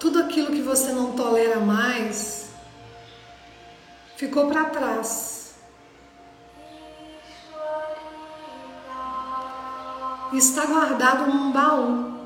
Tudo 0.00 0.20
aquilo 0.20 0.46
que 0.46 0.62
você 0.62 0.90
não 0.92 1.12
tolera 1.12 1.60
mais 1.60 2.48
ficou 4.16 4.48
para 4.48 4.64
trás. 4.70 5.52
está 10.32 10.64
guardado 10.64 11.26
num 11.26 11.52
baú 11.52 12.17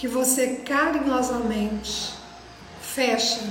que 0.00 0.08
você 0.08 0.62
carinhosamente 0.66 2.14
fecha. 2.80 3.42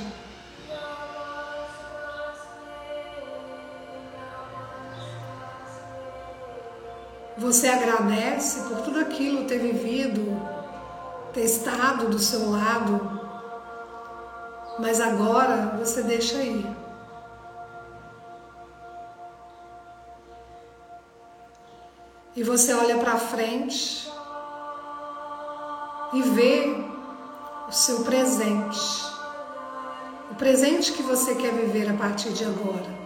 Você 7.37 7.67
agradece 7.67 8.67
por 8.67 8.81
tudo 8.81 8.99
aquilo 8.99 9.45
ter 9.45 9.59
vivido, 9.59 10.41
ter 11.33 11.43
estado 11.43 12.07
do 12.07 12.17
seu 12.17 12.49
lado, 12.49 13.21
mas 14.79 14.99
agora 14.99 15.77
você 15.77 16.01
deixa 16.01 16.41
ir. 16.41 16.65
e 22.35 22.43
você 22.43 22.73
olha 22.73 22.97
para 22.97 23.17
frente 23.17 24.09
e 26.11 26.21
vê 26.21 26.75
o 27.67 27.71
seu 27.71 28.03
presente, 28.03 28.79
o 30.31 30.35
presente 30.35 30.91
que 30.93 31.03
você 31.03 31.35
quer 31.35 31.53
viver 31.53 31.89
a 31.89 31.93
partir 31.93 32.31
de 32.31 32.43
agora. 32.45 32.99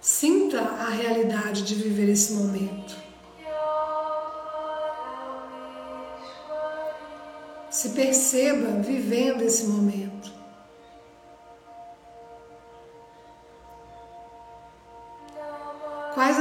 Sinta 0.00 0.60
a 0.60 0.88
realidade 0.88 1.62
de 1.62 1.74
viver 1.74 2.08
esse 2.08 2.32
momento. 2.32 2.96
Se 7.68 7.90
perceba 7.90 8.80
vivendo 8.82 9.42
esse 9.42 9.66
momento. 9.66 10.17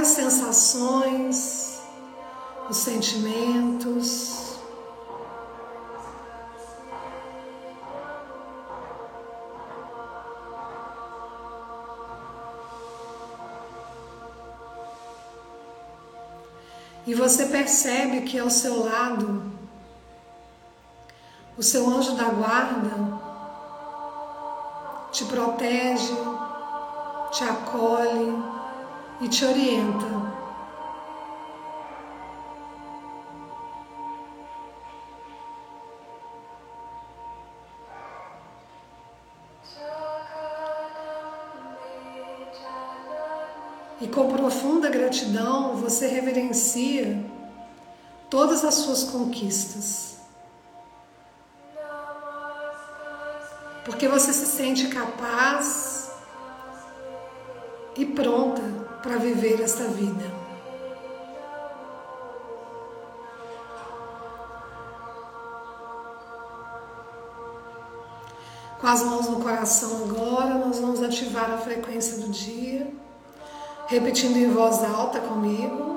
As 0.07 0.13
sensações, 0.13 1.81
os 2.69 2.77
sentimentos. 2.77 4.55
E 17.05 17.13
você 17.13 17.47
percebe 17.47 18.21
que 18.21 18.39
ao 18.39 18.49
seu 18.49 18.83
lado 18.85 19.57
O 21.57 21.63
seu 21.63 21.89
anjo 21.89 22.13
da 22.13 22.25
guarda 22.25 22.91
te 25.11 25.25
protege, 25.25 26.13
te 27.31 27.43
acolhe 27.43 28.56
e 29.19 29.27
te 29.27 29.45
orienta. 29.45 30.37
E 43.99 44.07
com 44.07 44.31
profunda 44.31 44.89
gratidão 44.89 45.75
você 45.75 46.07
reverencia 46.07 47.19
todas 48.29 48.63
as 48.63 48.75
suas 48.75 49.05
conquistas. 49.05 50.17
Porque 53.83 54.07
você 54.07 54.31
se 54.33 54.45
sente 54.45 54.87
capaz 54.89 56.11
e 57.95 58.05
pronta 58.05 58.76
para 59.07 59.17
viver 59.17 59.61
esta 59.61 59.85
vida. 59.85 60.25
Com 68.81 68.87
as 68.87 69.03
mãos 69.03 69.29
no 69.29 69.39
coração 69.39 70.03
agora, 70.03 70.55
nós 70.55 70.79
vamos 70.79 71.01
ativar 71.01 71.49
a 71.51 71.57
frequência 71.57 72.17
do 72.17 72.29
dia 72.29 72.87
repetindo 73.87 74.35
em 74.35 74.51
voz 74.51 74.83
alta 74.83 75.21
comigo. 75.21 75.95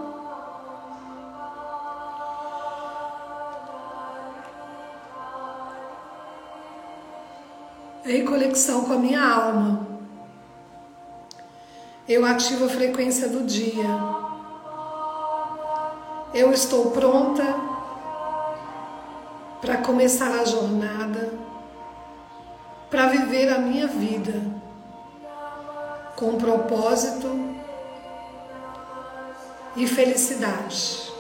Em 8.07 8.25
conexão 8.25 8.85
com 8.85 8.92
a 8.92 8.96
minha 8.96 9.23
alma, 9.23 9.79
eu 12.11 12.27
ativo 12.27 12.64
a 12.64 12.68
frequência 12.68 13.29
do 13.29 13.44
dia. 13.44 13.87
Eu 16.35 16.51
estou 16.53 16.90
pronta 16.90 17.44
para 19.61 19.77
começar 19.77 20.40
a 20.40 20.44
jornada, 20.44 21.33
para 22.90 23.07
viver 23.07 23.49
a 23.53 23.59
minha 23.59 23.87
vida 23.87 24.42
com 26.16 26.37
propósito 26.37 27.29
e 29.77 29.87
felicidade 29.87 31.12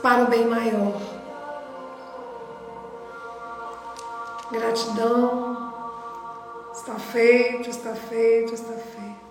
para 0.00 0.22
o 0.22 0.26
bem 0.28 0.46
maior. 0.46 1.00
Gratidão. 4.52 5.45
Está 6.86 7.00
feito, 7.00 7.68
está 7.68 7.96
feito, 7.96 8.54
está 8.54 8.74
feito. 8.74 9.26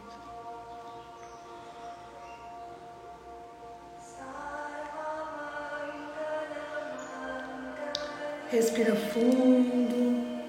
Respira 8.50 8.94
fundo. 8.94 10.44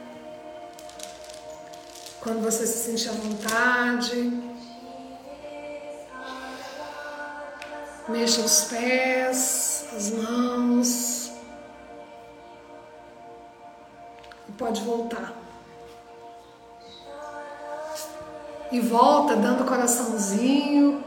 Quando 2.20 2.42
você 2.42 2.66
se 2.66 2.90
sentir 2.90 3.08
à 3.08 3.12
vontade, 3.12 4.42
Mexa 8.08 8.40
os 8.40 8.64
pés, 8.64 9.86
as 9.94 10.10
mãos. 10.10 11.30
E 14.48 14.52
pode 14.58 14.80
voltar. 14.82 15.45
E 18.70 18.80
volta 18.80 19.36
dando 19.36 19.64
coraçãozinho. 19.64 21.02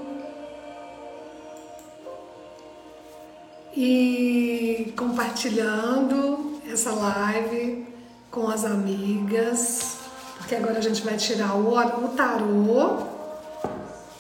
E 3.76 4.94
compartilhando 4.98 6.60
essa 6.72 6.92
live 6.92 7.88
com 8.32 8.48
as 8.48 8.66
amigas. 8.66 9.98
Porque 10.38 10.56
agora 10.56 10.80
a 10.80 10.82
gente 10.82 11.02
vai 11.02 11.18
tirar 11.18 11.56
o, 11.56 11.78
o 11.78 12.08
tarô 12.10 13.08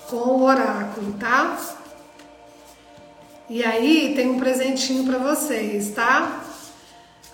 com 0.09 0.17
o 0.17 0.43
oráculo, 0.43 1.13
tá? 1.13 1.57
E 3.49 3.63
aí 3.63 4.13
tem 4.15 4.29
um 4.29 4.39
presentinho 4.39 5.05
para 5.05 5.17
vocês, 5.17 5.91
tá? 5.91 6.43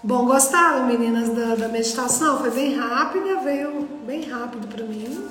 Bom, 0.02 0.26
gostaram, 0.26 0.86
meninas, 0.86 1.30
da, 1.30 1.56
da, 1.56 1.68
meditação? 1.68 2.40
Foi 2.40 2.52
bem 2.52 2.76
rápida, 2.76 3.42
veio 3.42 3.82
bem 4.06 4.22
rápido 4.22 4.68
para 4.68 4.86
mim. 4.86 5.28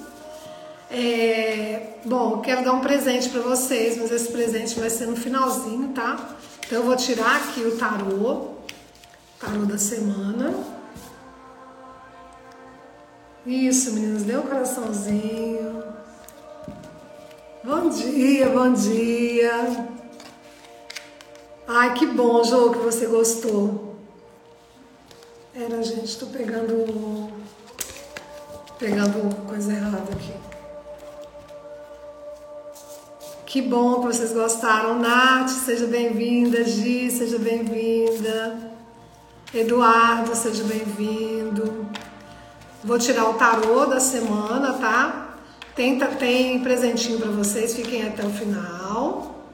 É, 0.90 1.98
bom, 2.04 2.40
quero 2.40 2.64
dar 2.64 2.72
um 2.72 2.80
presente 2.80 3.28
para 3.28 3.40
vocês, 3.40 3.96
mas 3.96 4.10
esse 4.10 4.30
presente 4.30 4.78
vai 4.78 4.90
ser 4.90 5.06
no 5.06 5.16
finalzinho, 5.16 5.88
tá? 5.88 6.36
Então 6.66 6.78
eu 6.78 6.84
vou 6.84 6.96
tirar 6.96 7.36
aqui 7.36 7.60
o 7.60 7.76
tarô, 7.76 8.52
tarô 9.40 9.64
da 9.64 9.78
semana. 9.78 10.54
Isso, 13.46 13.92
meninas, 13.92 14.22
dê 14.22 14.36
um 14.36 14.42
coraçãozinho. 14.42 15.82
Bom 17.62 17.88
dia, 17.88 18.48
bom 18.48 18.72
dia. 18.72 19.88
Ai, 21.66 21.94
que 21.94 22.06
bom, 22.06 22.44
Jô, 22.44 22.70
que 22.70 22.78
você 22.78 23.06
gostou. 23.06 23.96
Era, 25.54 25.82
gente, 25.82 26.18
tô 26.18 26.26
pegando. 26.26 27.30
pegando 28.78 29.34
coisa 29.46 29.72
errada 29.72 30.12
aqui. 30.12 30.53
Que 33.54 33.62
bom 33.62 34.00
que 34.00 34.06
vocês 34.08 34.32
gostaram. 34.32 34.98
Nath, 34.98 35.48
seja 35.48 35.86
bem-vinda. 35.86 36.64
Gi, 36.64 37.08
seja 37.08 37.38
bem-vinda. 37.38 38.72
Eduardo, 39.54 40.34
seja 40.34 40.64
bem-vindo. 40.64 41.86
Vou 42.82 42.98
tirar 42.98 43.30
o 43.30 43.34
tarô 43.34 43.86
da 43.86 44.00
semana, 44.00 44.72
tá? 44.72 45.36
Tem, 45.72 45.96
tem 46.18 46.64
presentinho 46.64 47.20
para 47.20 47.30
vocês, 47.30 47.76
fiquem 47.76 48.04
até 48.04 48.26
o 48.26 48.31
final. 48.31 49.46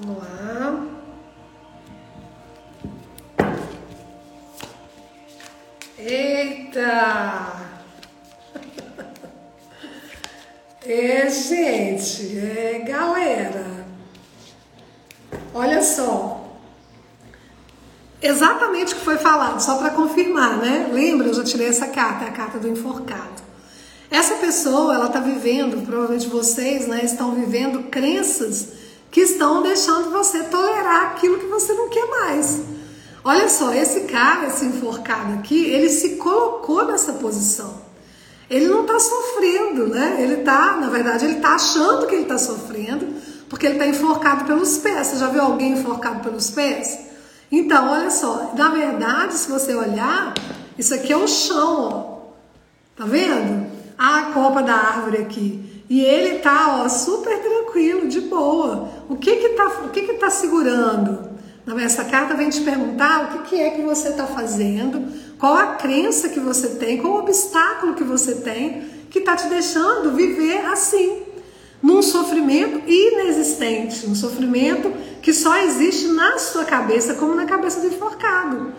Vamos 0.00 0.18
lá. 0.18 0.37
Gente, 11.30 12.38
é 12.38 12.84
galera. 12.86 13.86
Olha 15.54 15.82
só. 15.82 16.46
Exatamente 18.20 18.94
o 18.94 18.96
que 18.96 19.04
foi 19.04 19.18
falado, 19.18 19.60
só 19.60 19.76
para 19.76 19.90
confirmar, 19.90 20.56
né? 20.58 20.90
Lembra, 20.92 21.28
eu 21.28 21.34
já 21.34 21.44
tirei 21.44 21.68
essa 21.68 21.86
carta, 21.86 22.24
é 22.24 22.28
a 22.28 22.32
carta 22.32 22.58
do 22.58 22.68
enforcado. 22.68 23.42
Essa 24.10 24.36
pessoa, 24.36 24.94
ela 24.94 25.06
está 25.06 25.20
vivendo, 25.20 25.84
provavelmente 25.84 26.26
vocês, 26.28 26.86
né, 26.88 27.04
estão 27.04 27.34
vivendo 27.34 27.90
crenças 27.90 28.68
que 29.10 29.20
estão 29.20 29.62
deixando 29.62 30.10
você 30.10 30.44
tolerar 30.44 31.12
aquilo 31.12 31.38
que 31.38 31.46
você 31.46 31.72
não 31.74 31.88
quer 31.88 32.06
mais. 32.06 32.60
Olha 33.22 33.48
só, 33.48 33.72
esse 33.72 34.02
cara, 34.02 34.46
esse 34.46 34.64
enforcado 34.64 35.34
aqui, 35.34 35.66
ele 35.66 35.90
se 35.90 36.16
colocou 36.16 36.86
nessa 36.86 37.14
posição. 37.14 37.87
Ele 38.50 38.66
não 38.66 38.82
está 38.82 38.98
sofrendo, 38.98 39.88
né? 39.88 40.18
Ele 40.20 40.40
está, 40.40 40.76
na 40.76 40.88
verdade, 40.88 41.24
ele 41.24 41.36
está 41.36 41.54
achando 41.54 42.06
que 42.06 42.14
ele 42.14 42.22
está 42.22 42.38
sofrendo, 42.38 43.06
porque 43.48 43.66
ele 43.66 43.74
está 43.74 43.86
enforcado 43.86 44.44
pelos 44.44 44.78
pés. 44.78 45.08
Você 45.08 45.16
já 45.16 45.28
viu 45.28 45.42
alguém 45.42 45.72
enforcado 45.72 46.20
pelos 46.20 46.50
pés? 46.50 46.98
Então, 47.50 47.90
olha 47.90 48.10
só, 48.10 48.52
na 48.56 48.70
verdade, 48.70 49.34
se 49.34 49.50
você 49.50 49.74
olhar, 49.74 50.34
isso 50.78 50.94
aqui 50.94 51.12
é 51.12 51.16
o 51.16 51.26
chão, 51.26 51.88
ó. 51.92 52.18
Tá 52.96 53.04
vendo? 53.04 53.78
a 53.98 54.30
copa 54.32 54.62
da 54.62 54.74
árvore 54.74 55.18
aqui. 55.18 55.84
E 55.90 56.00
ele 56.00 56.38
tá, 56.38 56.82
ó, 56.82 56.88
super 56.88 57.40
tranquilo, 57.40 58.06
de 58.06 58.20
boa. 58.20 58.88
O 59.08 59.16
que 59.16 59.36
que 59.36 59.48
tá, 59.50 59.66
o 59.84 59.88
que 59.88 60.02
que 60.02 60.14
tá 60.14 60.30
segurando? 60.30 61.36
Essa 61.82 62.04
carta 62.04 62.34
vem 62.34 62.48
te 62.48 62.60
perguntar 62.60 63.24
o 63.24 63.26
que, 63.28 63.48
que 63.48 63.60
é 63.60 63.70
que 63.70 63.82
você 63.82 64.10
está 64.10 64.26
fazendo, 64.26 65.12
qual 65.38 65.54
a 65.54 65.74
crença 65.74 66.28
que 66.28 66.40
você 66.40 66.70
tem, 66.70 66.98
qual 66.98 67.14
o 67.14 67.18
obstáculo 67.18 67.94
que 67.94 68.04
você 68.04 68.36
tem 68.36 68.98
que 69.10 69.20
está 69.20 69.36
te 69.36 69.48
deixando 69.48 70.12
viver 70.14 70.66
assim, 70.66 71.22
num 71.82 72.02
sofrimento 72.02 72.82
inexistente, 72.86 74.06
um 74.06 74.14
sofrimento 74.14 74.92
que 75.22 75.32
só 75.32 75.56
existe 75.58 76.08
na 76.08 76.38
sua 76.38 76.64
cabeça, 76.64 77.14
como 77.14 77.34
na 77.34 77.46
cabeça 77.46 77.80
do 77.80 77.86
enforcado. 77.86 78.72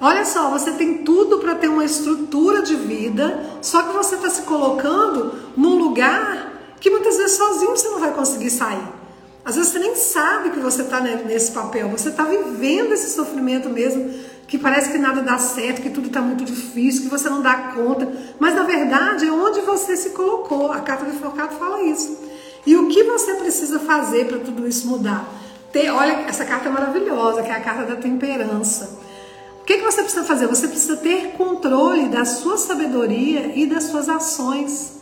Olha 0.00 0.24
só, 0.24 0.50
você 0.50 0.72
tem 0.72 0.98
tudo 0.98 1.38
para 1.38 1.54
ter 1.54 1.68
uma 1.68 1.84
estrutura 1.84 2.62
de 2.62 2.74
vida, 2.74 3.58
só 3.62 3.82
que 3.82 3.96
você 3.96 4.16
está 4.16 4.28
se 4.28 4.42
colocando 4.42 5.34
num 5.56 5.78
lugar 5.78 6.52
que 6.80 6.90
muitas 6.90 7.16
vezes 7.16 7.36
sozinho 7.36 7.70
você 7.70 7.88
não 7.88 8.00
vai 8.00 8.12
conseguir 8.12 8.50
sair. 8.50 8.96
Às 9.44 9.54
vezes 9.54 9.72
você 9.72 9.78
nem 9.78 9.94
sabe 9.94 10.50
que 10.50 10.58
você 10.58 10.82
está 10.82 11.00
nesse 11.00 11.52
papel, 11.52 11.88
você 11.88 12.08
está 12.08 12.24
vivendo 12.24 12.92
esse 12.92 13.10
sofrimento 13.10 13.70
mesmo, 13.70 14.12
que 14.46 14.58
parece 14.58 14.92
que 14.92 14.98
nada 14.98 15.22
dá 15.22 15.38
certo, 15.38 15.82
que 15.82 15.90
tudo 15.90 16.06
está 16.06 16.20
muito 16.20 16.44
difícil, 16.44 17.02
que 17.02 17.08
você 17.08 17.28
não 17.28 17.42
dá 17.42 17.72
conta. 17.74 18.08
Mas 18.38 18.54
na 18.54 18.62
verdade 18.62 19.26
é 19.26 19.32
onde 19.32 19.60
você 19.60 19.96
se 19.96 20.10
colocou. 20.10 20.70
A 20.70 20.80
carta 20.80 21.04
do 21.04 21.14
enforcado 21.14 21.56
fala 21.56 21.82
isso. 21.82 22.16
E 22.64 22.76
o 22.76 22.88
que 22.88 23.02
você 23.04 23.34
precisa 23.34 23.80
fazer 23.80 24.26
para 24.26 24.38
tudo 24.38 24.66
isso 24.66 24.86
mudar? 24.88 25.28
Ter, 25.72 25.90
olha, 25.90 26.24
essa 26.28 26.44
carta 26.44 26.68
é 26.68 26.72
maravilhosa, 26.72 27.42
que 27.42 27.50
é 27.50 27.54
a 27.54 27.60
carta 27.60 27.84
da 27.84 27.96
temperança. 27.96 28.98
O 29.60 29.64
que, 29.64 29.78
que 29.78 29.84
você 29.84 30.02
precisa 30.02 30.24
fazer? 30.24 30.46
Você 30.46 30.68
precisa 30.68 30.96
ter 30.96 31.32
controle 31.32 32.08
da 32.08 32.24
sua 32.24 32.56
sabedoria 32.56 33.52
e 33.54 33.66
das 33.66 33.84
suas 33.84 34.08
ações. 34.08 34.96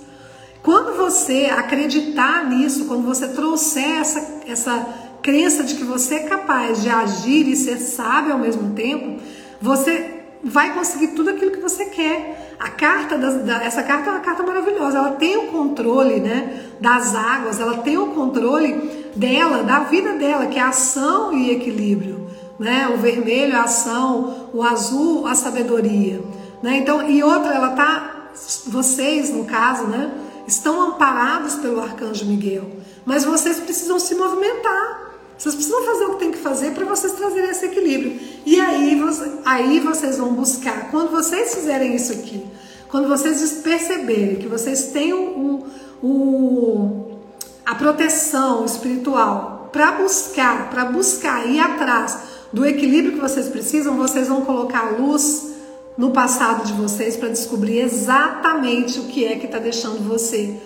Quando 0.62 0.97
você 0.97 1.51
acreditar 1.55 2.49
nisso, 2.49 2.86
quando 2.86 3.05
você 3.05 3.28
trouxer 3.28 4.01
essa, 4.01 4.26
essa 4.47 4.86
crença 5.24 5.64
de 5.64 5.74
que 5.74 5.84
você 5.84 6.16
é 6.16 6.22
capaz 6.24 6.82
de 6.82 6.90
agir 6.90 7.48
e 7.48 7.56
ser 7.56 7.78
sábio 7.78 8.34
ao 8.34 8.38
mesmo 8.38 8.74
tempo, 8.74 9.22
você 9.58 10.20
vai 10.44 10.74
conseguir 10.74 11.08
tudo 11.08 11.30
aquilo 11.30 11.50
que 11.50 11.60
você 11.60 11.86
quer. 11.86 12.54
A 12.60 12.68
carta 12.68 13.16
da, 13.16 13.30
da, 13.30 13.64
essa 13.64 13.82
carta 13.82 14.10
é 14.10 14.12
uma 14.12 14.20
carta 14.20 14.42
maravilhosa. 14.42 14.98
Ela 14.98 15.12
tem 15.12 15.38
o 15.38 15.46
controle, 15.46 16.20
né, 16.20 16.66
das 16.78 17.14
águas. 17.14 17.58
Ela 17.58 17.78
tem 17.78 17.96
o 17.96 18.08
controle 18.08 19.08
dela, 19.16 19.62
da 19.62 19.80
vida 19.80 20.12
dela, 20.12 20.44
que 20.44 20.58
é 20.58 20.62
ação 20.62 21.32
e 21.32 21.50
equilíbrio, 21.50 22.28
né? 22.58 22.92
O 22.94 22.98
vermelho, 22.98 23.56
a 23.56 23.62
ação, 23.62 24.50
o 24.52 24.62
azul, 24.62 25.26
a 25.26 25.34
sabedoria, 25.34 26.22
né? 26.62 26.76
Então, 26.76 27.08
e 27.08 27.22
outra, 27.22 27.54
ela 27.54 27.70
tá, 27.70 28.28
vocês 28.66 29.30
no 29.30 29.46
caso, 29.46 29.86
né? 29.86 30.12
estão 30.46 30.88
amparados 30.88 31.54
pelo 31.54 31.80
arcanjo 31.80 32.26
Miguel, 32.26 32.70
mas 33.06 33.24
vocês 33.24 33.58
precisam 33.60 33.98
se 33.98 34.14
movimentar. 34.14 35.03
Vocês 35.45 35.57
precisam 35.57 35.84
fazer 35.84 36.05
o 36.07 36.11
que 36.14 36.20
tem 36.20 36.32
que 36.32 36.38
fazer 36.38 36.70
para 36.70 36.86
vocês 36.86 37.12
trazerem 37.12 37.51
esse 37.51 37.66
equilíbrio. 37.66 38.18
E 38.47 38.59
aí, 38.59 38.99
aí 39.45 39.78
vocês 39.78 40.16
vão 40.16 40.32
buscar. 40.32 40.90
Quando 40.90 41.11
vocês 41.11 41.55
fizerem 41.55 41.95
isso 41.95 42.14
aqui, 42.14 42.47
quando 42.88 43.09
vocês 43.09 43.61
perceberem 43.62 44.36
que 44.36 44.49
vocês 44.49 44.84
têm 44.84 45.12
o, 45.12 45.66
o, 46.03 47.18
a 47.66 47.74
proteção 47.74 48.64
espiritual 48.64 49.68
para 49.70 49.92
buscar, 49.92 50.70
para 50.70 50.86
buscar 50.86 51.47
ir 51.47 51.61
atrás 51.61 52.20
do 52.51 52.64
equilíbrio 52.64 53.12
que 53.12 53.20
vocês 53.20 53.47
precisam, 53.49 53.99
vocês 53.99 54.28
vão 54.28 54.47
colocar 54.47 54.78
a 54.78 54.90
luz 54.92 55.51
no 55.99 56.11
passado 56.11 56.64
de 56.64 56.72
vocês 56.72 57.18
para 57.18 57.28
descobrir 57.28 57.80
exatamente 57.80 58.99
o 58.99 59.05
que 59.05 59.26
é 59.26 59.36
que 59.36 59.45
está 59.45 59.59
deixando 59.59 60.09
você 60.09 60.59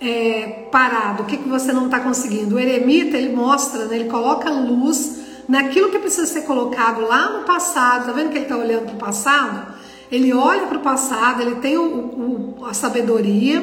é, 0.00 0.66
parado, 0.70 1.22
o 1.22 1.26
que, 1.26 1.36
que 1.36 1.48
você 1.48 1.72
não 1.72 1.86
está 1.86 2.00
conseguindo. 2.00 2.56
O 2.56 2.58
eremita 2.58 3.16
ele 3.16 3.34
mostra, 3.34 3.86
né, 3.86 3.96
ele 3.96 4.08
coloca 4.08 4.50
luz 4.50 5.18
naquilo 5.48 5.90
que 5.90 5.98
precisa 5.98 6.26
ser 6.26 6.42
colocado 6.42 7.02
lá 7.02 7.38
no 7.38 7.44
passado. 7.44 8.06
Tá 8.06 8.12
vendo 8.12 8.30
que 8.30 8.36
ele 8.36 8.44
está 8.44 8.56
olhando 8.56 8.86
para 8.86 8.94
o 8.94 8.98
passado? 8.98 9.74
Ele 10.10 10.32
olha 10.32 10.66
para 10.66 10.78
o 10.78 10.82
passado, 10.82 11.42
ele 11.42 11.56
tem 11.56 11.76
o, 11.76 12.56
o, 12.58 12.64
a 12.64 12.72
sabedoria, 12.72 13.62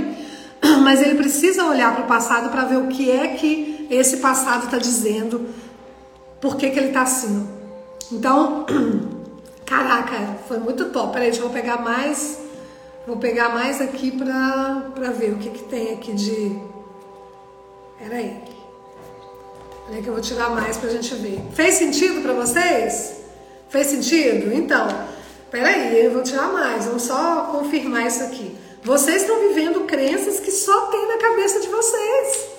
mas 0.83 1.01
ele 1.01 1.15
precisa 1.15 1.65
olhar 1.65 1.93
para 1.95 2.03
o 2.03 2.07
passado 2.07 2.49
para 2.49 2.65
ver 2.65 2.77
o 2.77 2.87
que 2.87 3.09
é 3.09 3.29
que 3.29 3.87
esse 3.89 4.17
passado 4.17 4.65
está 4.65 4.77
dizendo, 4.77 5.47
por 6.39 6.55
que, 6.57 6.69
que 6.69 6.77
ele 6.77 6.87
está 6.89 7.01
assim. 7.01 7.47
Então, 8.11 8.65
Caraca, 9.65 10.37
foi 10.47 10.59
muito 10.59 10.85
top. 10.85 11.13
Peraí, 11.13 11.31
deixa 11.31 11.43
eu 11.43 11.49
pegar 11.49 11.81
mais. 11.81 12.39
Vou 13.05 13.17
pegar 13.17 13.49
mais 13.49 13.79
aqui 13.79 14.11
pra 14.11 15.11
ver 15.11 15.33
o 15.33 15.37
que, 15.37 15.49
que 15.51 15.63
tem 15.65 15.93
aqui 15.93 16.11
de. 16.13 16.59
Peraí. 17.99 18.41
Peraí 19.85 20.01
que 20.01 20.07
eu 20.07 20.13
vou 20.13 20.21
tirar 20.21 20.49
mais 20.49 20.77
pra 20.77 20.89
gente 20.89 21.13
ver. 21.15 21.39
Fez 21.53 21.75
sentido 21.75 22.21
pra 22.23 22.33
vocês? 22.33 23.17
Fez 23.69 23.87
sentido? 23.87 24.51
Então, 24.51 24.87
peraí, 25.51 26.03
eu 26.03 26.11
vou 26.11 26.23
tirar 26.23 26.51
mais. 26.51 26.85
Vamos 26.85 27.03
só 27.03 27.49
confirmar 27.51 28.07
isso 28.07 28.23
aqui. 28.23 28.57
Vocês 28.83 29.21
estão 29.21 29.39
vivendo 29.39 29.85
crenças 29.85 30.39
que 30.39 30.51
só 30.51 30.87
tem 30.87 31.07
na 31.07 31.17
cabeça 31.17 31.59
de 31.59 31.67
vocês. 31.67 32.54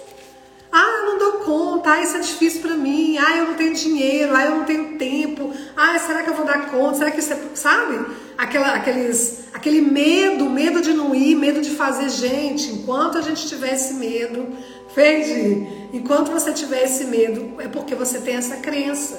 Ah, 0.71 1.03
não 1.07 1.19
dou 1.19 1.33
conta, 1.45 1.93
ah, 1.93 2.03
isso 2.03 2.17
é 2.17 2.21
difícil 2.21 2.61
para 2.61 2.75
mim, 2.75 3.17
ah, 3.19 3.37
eu 3.37 3.47
não 3.47 3.55
tenho 3.55 3.73
dinheiro, 3.75 4.35
ah, 4.35 4.45
eu 4.45 4.57
não 4.57 4.65
tenho 4.65 4.99
tempo, 4.99 5.53
ah, 5.77 5.99
será 5.99 6.23
que 6.23 6.31
eu 6.31 6.35
vou 6.35 6.45
dar 6.45 6.71
conta? 6.71 6.99
Será 6.99 7.11
que 7.11 7.21
isso 7.21 7.33
é, 7.33 7.39
sabe? 7.55 8.05
Aquela, 8.37 8.75
aqueles, 8.75 9.45
aquele 9.55 9.81
medo, 9.81 10.51
medo 10.51 10.83
de 10.83 10.93
não 10.93 11.15
ir, 11.15 11.35
medo 11.37 11.61
de 11.61 11.71
fazer 11.71 12.11
gente. 12.11 12.71
Enquanto 12.73 13.19
a 13.19 13.23
gente 13.23 13.47
tiver 13.47 13.75
esse 13.75 13.95
medo, 13.95 14.49
Feide, 14.95 15.89
enquanto 15.93 16.31
você 16.31 16.53
tiver 16.53 16.85
esse 16.85 17.05
medo, 17.05 17.61
é 17.61 17.69
porque 17.69 17.95
você 17.95 18.19
tem 18.19 18.37
essa 18.37 18.57
crença. 18.57 19.19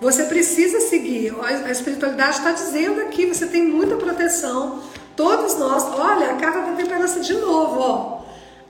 Você 0.00 0.24
precisa 0.24 0.80
seguir. 0.80 1.34
A 1.42 1.70
espiritualidade 1.72 2.38
está 2.38 2.52
dizendo 2.52 3.00
aqui, 3.00 3.26
você 3.26 3.46
tem 3.46 3.64
muita 3.64 3.96
proteção. 3.96 4.80
Todos 5.16 5.56
nós, 5.56 5.82
olha, 5.98 6.30
a 6.30 6.36
carta 6.36 6.60
da 6.60 6.72
temperança 6.76 7.18
de 7.18 7.34
novo, 7.34 7.80
ó 7.80 8.17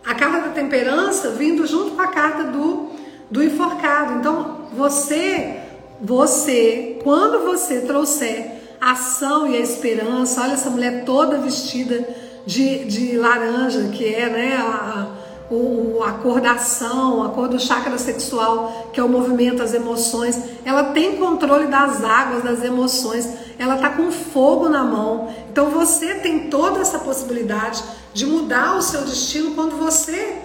a 0.09 0.15
carta 0.15 0.49
da 0.49 0.55
temperança 0.55 1.33
vindo 1.33 1.67
junto 1.67 1.91
com 1.91 2.01
a 2.01 2.07
carta 2.07 2.45
do, 2.45 2.89
do 3.31 3.45
enforcado. 3.45 4.15
Então, 4.15 4.69
você, 4.73 5.61
você, 6.01 6.99
quando 7.05 7.45
você 7.45 7.83
trouxer 7.83 8.53
a 8.81 8.93
ação 8.93 9.47
e 9.47 9.55
a 9.55 9.61
esperança, 9.61 10.41
olha 10.41 10.53
essa 10.53 10.71
mulher 10.71 11.05
toda 11.05 11.37
vestida 11.37 12.09
de, 12.47 12.87
de 12.87 13.19
laranja, 13.19 13.91
que 13.93 14.07
é 14.07 14.31
né, 14.31 14.57
a, 14.57 15.09
o, 15.51 16.03
a 16.05 16.13
cor 16.13 16.41
da 16.41 16.53
ação, 16.53 17.25
a 17.25 17.31
cor 17.31 17.49
do 17.49 17.59
chakra 17.59 17.97
sexual, 17.99 18.91
que 18.93 19.01
é 19.01 19.03
o 19.03 19.09
movimento, 19.09 19.63
as 19.63 19.73
emoções. 19.73 20.39
Ela 20.65 20.85
tem 20.85 21.17
controle 21.17 21.67
das 21.67 22.05
águas, 22.05 22.43
das 22.43 22.63
emoções. 22.63 23.29
Ela 23.59 23.77
está 23.77 23.91
com 23.91 24.11
fogo 24.11 24.69
na 24.69 24.85
mão. 24.85 25.33
Então 25.51 25.71
você 25.71 26.15
tem 26.17 26.51
toda 26.51 26.81
essa 26.81 26.99
possibilidade 26.99 27.83
de 28.13 28.27
mudar 28.27 28.77
o 28.77 28.83
seu 28.83 29.03
destino 29.03 29.55
quando 29.55 29.77
você 29.77 30.39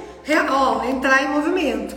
ó, 0.49 0.83
entrar 0.85 1.23
em 1.23 1.29
movimento. 1.29 1.95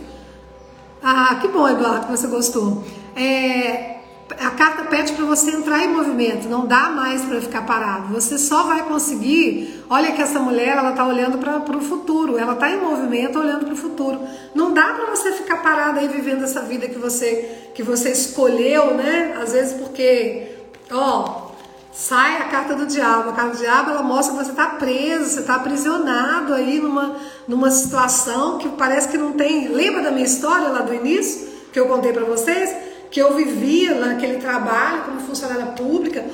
Ah, 1.01 1.37
que 1.39 1.47
bom, 1.47 1.67
Eduardo, 1.67 2.07
que 2.07 2.11
você 2.11 2.27
gostou. 2.27 2.83
É, 3.15 3.96
a 4.39 4.51
carta 4.51 4.83
pede 4.83 5.13
para 5.13 5.25
você 5.25 5.51
entrar 5.51 5.83
em 5.83 5.87
movimento, 5.87 6.49
não 6.49 6.65
dá 6.65 6.89
mais 6.89 7.23
para 7.23 7.39
ficar 7.39 7.65
parado. 7.65 8.13
Você 8.13 8.37
só 8.37 8.63
vai 8.63 8.83
conseguir. 8.83 9.83
Olha 9.89 10.11
que 10.11 10.21
essa 10.21 10.39
mulher, 10.39 10.77
ela 10.77 10.91
tá 10.91 11.05
olhando 11.05 11.37
para 11.37 11.77
o 11.77 11.81
futuro, 11.81 12.37
ela 12.37 12.55
tá 12.55 12.69
em 12.69 12.79
movimento, 12.79 13.39
olhando 13.39 13.65
para 13.65 13.73
o 13.73 13.77
futuro. 13.77 14.19
Não 14.53 14.73
dá 14.73 14.93
para 14.93 15.05
você 15.05 15.31
ficar 15.31 15.57
parado 15.57 15.99
aí 15.99 16.07
vivendo 16.07 16.43
essa 16.43 16.61
vida 16.61 16.87
que 16.87 16.99
você 16.99 17.71
que 17.73 17.81
você 17.81 18.11
escolheu, 18.11 18.95
né? 18.95 19.37
Às 19.41 19.53
vezes 19.53 19.73
porque, 19.73 20.51
ó, 20.91 21.51
sai 21.93 22.41
a 22.41 22.45
carta 22.45 22.75
do 22.75 22.85
diabo. 22.85 23.29
A 23.29 23.33
carta 23.33 23.51
do 23.51 23.57
diabo 23.57 23.91
ela 23.91 24.03
mostra 24.03 24.35
que 24.35 24.43
você 24.43 24.51
está 24.51 24.67
preso, 24.71 25.29
você 25.29 25.39
está 25.39 25.55
aprisionado 25.55 26.53
aí 26.53 26.79
numa 26.79 27.15
numa 27.47 27.71
situação 27.71 28.57
que 28.57 28.67
parece 28.69 29.07
que 29.07 29.17
não 29.17 29.33
tem. 29.33 29.69
Lembra 29.69 30.01
da 30.01 30.11
minha 30.11 30.25
história 30.25 30.67
lá 30.67 30.81
do 30.81 30.93
início 30.93 31.47
que 31.71 31.79
eu 31.79 31.87
contei 31.87 32.11
para 32.11 32.25
vocês? 32.25 32.87
Que 33.09 33.21
eu 33.21 33.33
vivia 33.33 33.95
naquele 33.95 34.37
trabalho 34.37 35.03
como 35.03 35.21
funcionária 35.21 35.67
pública, 35.67 36.25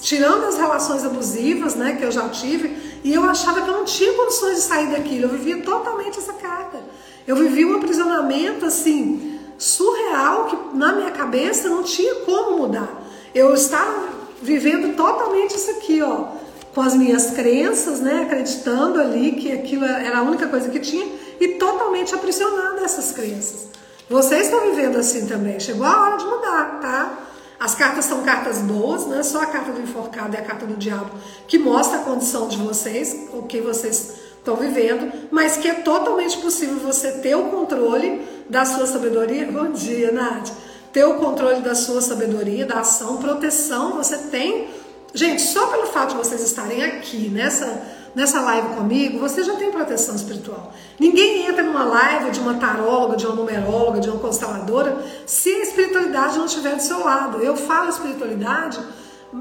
tirando 0.00 0.44
as 0.44 0.56
relações 0.56 1.04
abusivas, 1.04 1.74
né, 1.74 1.96
que 1.96 2.04
eu 2.04 2.12
já 2.12 2.28
tive, 2.28 2.76
e 3.02 3.12
eu 3.12 3.24
achava 3.24 3.62
que 3.62 3.68
eu 3.68 3.76
não 3.76 3.84
tinha 3.84 4.12
condições 4.12 4.56
de 4.56 4.62
sair 4.62 4.90
daquilo. 4.90 5.24
Eu 5.24 5.30
vivia 5.30 5.58
totalmente 5.62 6.18
essa 6.18 6.32
carga. 6.34 6.80
Eu 7.26 7.36
vivia 7.36 7.66
um 7.66 7.76
aprisionamento 7.76 8.64
assim 8.64 9.38
surreal 9.58 10.46
que 10.46 10.76
na 10.76 10.92
minha 10.92 11.10
cabeça 11.10 11.68
não 11.68 11.82
tinha 11.82 12.16
como 12.16 12.58
mudar. 12.58 13.02
Eu 13.34 13.54
estava 13.54 14.08
vivendo 14.40 14.96
totalmente 14.96 15.54
isso 15.56 15.70
aqui, 15.70 16.02
ó, 16.02 16.26
com 16.74 16.80
as 16.80 16.94
minhas 16.94 17.30
crenças, 17.30 18.00
né, 18.00 18.22
acreditando 18.22 19.00
ali 19.00 19.32
que 19.32 19.52
aquilo 19.52 19.84
era 19.84 20.18
a 20.18 20.22
única 20.22 20.46
coisa 20.48 20.68
que 20.68 20.80
tinha 20.80 21.06
e 21.40 21.48
totalmente 21.54 22.14
aprisionada 22.14 22.80
essas 22.82 23.12
crenças. 23.12 23.68
Vocês 24.12 24.42
estão 24.42 24.60
vivendo 24.68 24.98
assim 24.98 25.26
também. 25.26 25.58
Chegou 25.58 25.86
a 25.86 26.02
hora 26.02 26.18
de 26.18 26.26
mudar, 26.26 26.80
tá? 26.82 27.18
As 27.58 27.74
cartas 27.74 28.04
são 28.04 28.22
cartas 28.22 28.58
boas, 28.58 29.06
não 29.06 29.18
é 29.18 29.22
só 29.22 29.40
a 29.40 29.46
carta 29.46 29.72
do 29.72 29.80
enforcado 29.80 30.34
e 30.34 30.38
a 30.38 30.42
carta 30.42 30.66
do 30.66 30.74
diabo 30.76 31.10
que 31.48 31.58
mostra 31.58 31.98
a 31.98 32.02
condição 32.02 32.46
de 32.46 32.58
vocês, 32.58 33.28
o 33.32 33.44
que 33.44 33.62
vocês 33.62 34.16
estão 34.36 34.56
vivendo, 34.56 35.10
mas 35.30 35.56
que 35.56 35.66
é 35.66 35.74
totalmente 35.76 36.36
possível 36.38 36.76
você 36.76 37.12
ter 37.12 37.34
o 37.36 37.44
controle 37.44 38.20
da 38.50 38.66
sua 38.66 38.86
sabedoria. 38.86 39.50
Bom 39.50 39.70
dia, 39.70 40.12
Nath. 40.12 40.50
Ter 40.92 41.04
o 41.04 41.14
controle 41.14 41.62
da 41.62 41.74
sua 41.74 42.02
sabedoria, 42.02 42.66
da 42.66 42.80
ação, 42.80 43.16
proteção. 43.16 43.96
Você 43.96 44.18
tem. 44.30 44.68
Gente, 45.14 45.40
só 45.40 45.68
pelo 45.68 45.86
fato 45.86 46.10
de 46.10 46.16
vocês 46.16 46.42
estarem 46.42 46.84
aqui 46.84 47.30
nessa 47.30 47.82
nessa 48.14 48.40
live 48.40 48.74
comigo, 48.74 49.18
você 49.18 49.42
já 49.42 49.54
tem 49.56 49.70
proteção 49.70 50.14
espiritual. 50.14 50.72
Ninguém 50.98 51.46
entra 51.46 51.62
numa 51.62 51.84
live 51.84 52.30
de 52.30 52.40
uma 52.40 52.54
taróloga, 52.54 53.16
de 53.16 53.26
uma 53.26 53.34
numeróloga, 53.34 54.00
de 54.00 54.08
uma 54.08 54.18
consteladora, 54.18 55.04
se 55.26 55.50
a 55.50 55.62
espiritualidade 55.62 56.38
não 56.38 56.46
estiver 56.46 56.76
do 56.76 56.82
seu 56.82 57.00
lado. 57.00 57.38
Eu 57.38 57.56
falo 57.56 57.88
espiritualidade, 57.88 58.78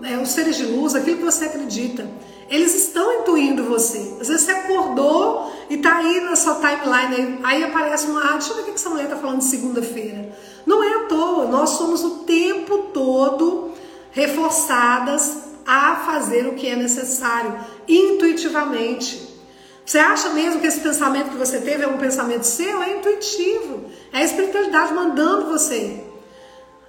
é, 0.04 0.18
os 0.18 0.30
seres 0.30 0.56
de 0.56 0.66
luz, 0.66 0.96
aquilo 0.96 1.18
que 1.18 1.26
você 1.26 1.46
acredita. 1.46 2.08
eles 2.50 2.76
estão 2.76 3.22
intuindo 3.22 3.64
você. 3.64 4.18
Às 4.20 4.28
vezes 4.28 4.44
você 4.44 4.52
acordou 4.52 5.54
e 5.70 5.78
tá 5.78 5.98
aí 5.98 6.20
na 6.20 6.36
sua 6.36 6.56
timeline, 6.56 7.16
aí, 7.16 7.40
aí 7.44 7.64
aparece 7.64 8.08
uma, 8.08 8.22
ah, 8.22 8.34
deixa 8.34 8.50
eu 8.52 8.56
ver 8.58 8.62
o 8.64 8.66
que 8.66 8.72
essa 8.72 8.90
mulher 8.90 9.08
tá 9.08 9.16
falando 9.16 9.38
de 9.38 9.46
segunda-feira. 9.46 10.36
Não 10.66 10.84
é 10.84 10.94
à 10.96 11.00
toa, 11.06 11.46
nós 11.46 11.72
somos 11.72 12.04
o 12.04 12.10
tempo 12.26 12.90
todo 12.94 13.72
reforçadas 14.12 15.44
a 15.66 15.96
fazer 15.96 16.48
o 16.48 16.56
que 16.56 16.68
é 16.68 16.76
necessário, 16.76 17.58
intuitivamente. 17.96 19.30
Você 19.86 20.00
acha 20.00 20.30
mesmo 20.30 20.62
que 20.62 20.68
esse 20.68 20.80
pensamento 20.80 21.32
que 21.32 21.38
você 21.38 21.60
teve 21.60 21.84
é 21.84 21.88
um 21.88 21.98
pensamento 21.98 22.44
seu? 22.44 22.82
É 22.82 22.98
intuitivo. 22.98 23.86
É 24.14 24.20
a 24.20 24.24
espiritualidade 24.24 24.94
mandando 24.94 25.48
você. 25.48 26.04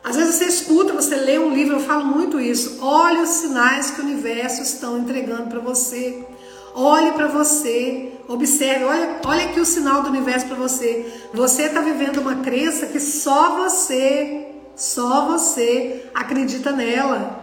Às 0.05 0.17
vezes 0.17 0.35
você 0.35 0.45
escuta, 0.47 0.93
você 0.93 1.15
lê 1.15 1.39
um 1.39 1.55
livro, 1.55 1.77
eu 1.77 1.81
falo 1.81 2.05
muito 2.05 2.41
isso. 2.41 2.79
Olhe 2.85 3.21
os 3.21 3.29
sinais 3.29 3.91
que 3.91 4.01
o 4.01 4.05
universo 4.05 4.63
estão 4.63 4.99
entregando 4.99 5.49
para 5.49 5.61
você. 5.61 6.27
Olhe 6.75 7.13
para 7.13 7.29
você, 7.29 8.13
observe, 8.27 8.85
olha, 8.85 9.21
olha 9.27 9.45
aqui 9.45 9.61
o 9.61 9.65
sinal 9.65 10.03
do 10.03 10.09
universo 10.09 10.47
para 10.47 10.57
você. 10.57 11.07
Você 11.35 11.65
está 11.65 11.81
vivendo 11.81 12.19
uma 12.19 12.37
crença 12.37 12.87
que 12.87 12.99
só 12.99 13.63
você, 13.63 14.49
só 14.75 15.27
você 15.27 16.07
acredita 16.15 16.73
nela. 16.73 17.42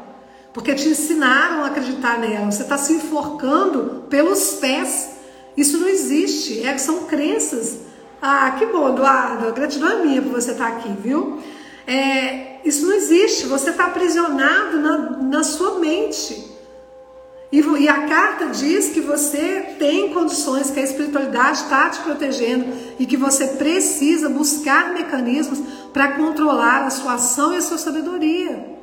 Porque 0.53 0.73
te 0.73 0.89
ensinaram 0.89 1.63
a 1.63 1.67
acreditar 1.67 2.19
nela. 2.19 2.51
Você 2.51 2.63
está 2.63 2.77
se 2.77 2.93
enforcando 2.93 4.05
pelos 4.09 4.53
pés. 4.53 5.11
Isso 5.55 5.77
não 5.77 5.87
existe. 5.87 6.65
É, 6.65 6.77
são 6.77 7.05
crenças. 7.05 7.79
Ah, 8.21 8.55
que 8.57 8.65
bom, 8.65 8.89
Eduardo. 8.89 9.47
A 9.47 9.51
gratidão 9.51 9.89
é 9.89 10.05
minha 10.05 10.21
por 10.21 10.31
você 10.31 10.51
estar 10.51 10.71
tá 10.71 10.77
aqui, 10.77 10.89
viu? 11.01 11.39
É, 11.87 12.59
isso 12.63 12.85
não 12.85 12.93
existe, 12.93 13.47
você 13.47 13.71
está 13.71 13.85
aprisionado 13.85 14.77
na, 14.79 14.97
na 15.21 15.43
sua 15.43 15.79
mente. 15.79 16.47
E, 17.51 17.61
e, 17.61 17.89
a 17.89 18.07
carta 18.07 18.45
diz 18.47 18.89
que 18.89 19.01
você 19.01 19.75
tem 19.79 20.13
condições, 20.13 20.69
que 20.69 20.79
a 20.79 20.83
espiritualidade 20.83 21.63
está 21.63 21.89
te 21.89 21.99
protegendo 22.01 22.67
e 22.99 23.07
que 23.07 23.17
você 23.17 23.47
precisa 23.47 24.29
buscar 24.29 24.93
mecanismos 24.93 25.59
para 25.91 26.09
controlar 26.09 26.85
a 26.85 26.91
sua 26.91 27.13
ação 27.13 27.53
e 27.53 27.57
a 27.57 27.61
sua 27.61 27.79
sabedoria. 27.79 28.78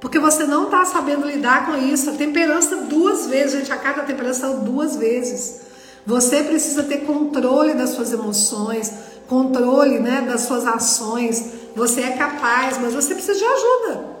Porque 0.00 0.18
você 0.18 0.44
não 0.44 0.64
está 0.64 0.84
sabendo 0.86 1.26
lidar 1.26 1.66
com 1.66 1.76
isso. 1.76 2.10
A 2.10 2.14
temperança 2.14 2.76
duas 2.76 3.26
vezes, 3.26 3.58
gente, 3.60 3.72
a 3.72 3.76
carta 3.76 4.00
da 4.00 4.06
temperança 4.06 4.48
duas 4.48 4.96
vezes. 4.96 5.60
Você 6.06 6.42
precisa 6.42 6.82
ter 6.82 7.04
controle 7.04 7.74
das 7.74 7.90
suas 7.90 8.10
emoções, 8.10 8.90
controle 9.28 9.98
né, 9.98 10.22
das 10.22 10.42
suas 10.42 10.66
ações. 10.66 11.52
Você 11.76 12.00
é 12.00 12.12
capaz, 12.12 12.78
mas 12.78 12.94
você 12.94 13.14
precisa 13.14 13.38
de 13.38 13.44
ajuda. 13.44 14.20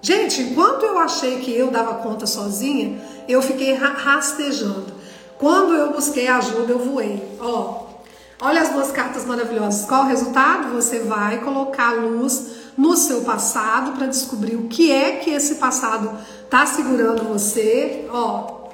Gente, 0.00 0.40
enquanto 0.42 0.84
eu 0.84 0.96
achei 0.98 1.40
que 1.40 1.52
eu 1.52 1.72
dava 1.72 1.94
conta 1.94 2.26
sozinha, 2.26 3.00
eu 3.28 3.42
fiquei 3.42 3.74
rastejando. 3.74 4.94
Quando 5.36 5.74
eu 5.74 5.92
busquei 5.92 6.28
ajuda, 6.28 6.72
eu 6.72 6.78
voei. 6.78 7.36
Ó, 7.40 7.86
olha 8.40 8.62
as 8.62 8.68
duas 8.68 8.92
cartas 8.92 9.24
maravilhosas. 9.24 9.84
Qual 9.86 10.04
o 10.04 10.06
resultado? 10.06 10.72
Você 10.74 11.00
vai 11.00 11.38
colocar 11.40 11.92
luz 11.94 12.65
no 12.76 12.96
seu 12.96 13.22
passado 13.22 13.92
para 13.92 14.06
descobrir 14.06 14.56
o 14.56 14.68
que 14.68 14.92
é 14.92 15.12
que 15.12 15.30
esse 15.30 15.56
passado 15.56 16.10
está 16.44 16.66
segurando 16.66 17.24
você. 17.24 18.06
Ó, 18.10 18.66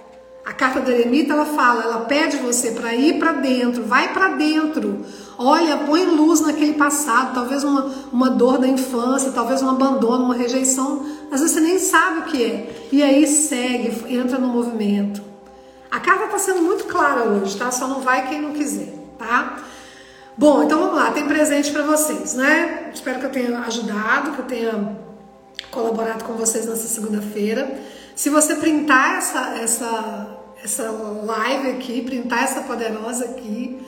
a 0.44 0.52
carta 0.52 0.80
da 0.80 0.90
eremita 0.90 1.32
ela 1.32 1.46
fala, 1.46 1.84
ela 1.84 2.00
pede 2.00 2.36
você 2.38 2.72
para 2.72 2.94
ir 2.94 3.18
para 3.18 3.32
dentro, 3.32 3.84
vai 3.84 4.12
para 4.12 4.28
dentro. 4.30 5.04
Olha, 5.38 5.78
põe 5.78 6.04
luz 6.04 6.40
naquele 6.40 6.74
passado, 6.74 7.34
talvez 7.34 7.62
uma, 7.62 7.90
uma 8.12 8.28
dor 8.28 8.58
da 8.58 8.66
infância, 8.66 9.30
talvez 9.30 9.62
um 9.62 9.70
abandono, 9.70 10.24
uma 10.24 10.34
rejeição. 10.34 11.06
Vezes 11.30 11.50
você 11.50 11.60
nem 11.60 11.78
sabe 11.78 12.18
o 12.20 12.22
que 12.24 12.42
é. 12.42 12.88
E 12.90 13.02
aí 13.02 13.26
segue, 13.26 14.14
entra 14.14 14.38
no 14.38 14.48
movimento. 14.48 15.22
A 15.90 16.00
carta 16.00 16.24
está 16.24 16.38
sendo 16.38 16.62
muito 16.62 16.84
clara 16.84 17.24
hoje, 17.24 17.56
tá? 17.56 17.70
Só 17.70 17.86
não 17.86 18.00
vai 18.00 18.28
quem 18.28 18.40
não 18.40 18.52
quiser, 18.52 18.94
tá? 19.18 19.58
Bom, 20.34 20.62
então 20.62 20.78
vamos 20.78 20.96
lá, 20.96 21.10
tem 21.10 21.26
presente 21.26 21.70
para 21.70 21.82
vocês, 21.82 22.32
né? 22.32 22.90
Espero 22.94 23.20
que 23.20 23.26
eu 23.26 23.30
tenha 23.30 23.58
ajudado, 23.60 24.32
que 24.32 24.38
eu 24.38 24.44
tenha 24.46 24.98
colaborado 25.70 26.24
com 26.24 26.32
vocês 26.32 26.64
nessa 26.64 26.88
segunda-feira. 26.88 27.78
Se 28.16 28.30
você 28.30 28.54
printar 28.54 29.18
essa, 29.18 29.58
essa, 29.58 30.38
essa 30.64 30.90
live 30.90 31.72
aqui, 31.72 32.00
printar 32.00 32.44
essa 32.44 32.62
poderosa 32.62 33.26
aqui, 33.26 33.78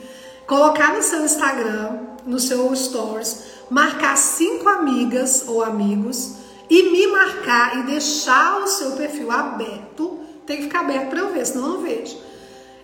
colocar 0.45 0.93
no 0.93 1.01
seu 1.01 1.25
Instagram, 1.25 1.97
no 2.27 2.39
seu 2.39 2.75
Stories, 2.75 3.45
marcar 3.67 4.15
cinco 4.15 4.69
amigas 4.69 5.45
ou 5.47 5.63
amigos 5.63 6.35
e 6.69 6.91
me 6.91 7.07
marcar 7.07 7.79
e 7.79 7.83
deixar 7.87 8.61
o 8.61 8.67
seu 8.67 8.91
perfil 8.91 9.31
aberto. 9.31 10.19
Tem 10.45 10.57
que 10.57 10.63
ficar 10.63 10.81
aberto 10.81 11.09
para 11.09 11.19
eu 11.19 11.33
ver, 11.33 11.43
senão 11.43 11.65
eu 11.65 11.73
não 11.73 11.81
vejo. 11.81 12.17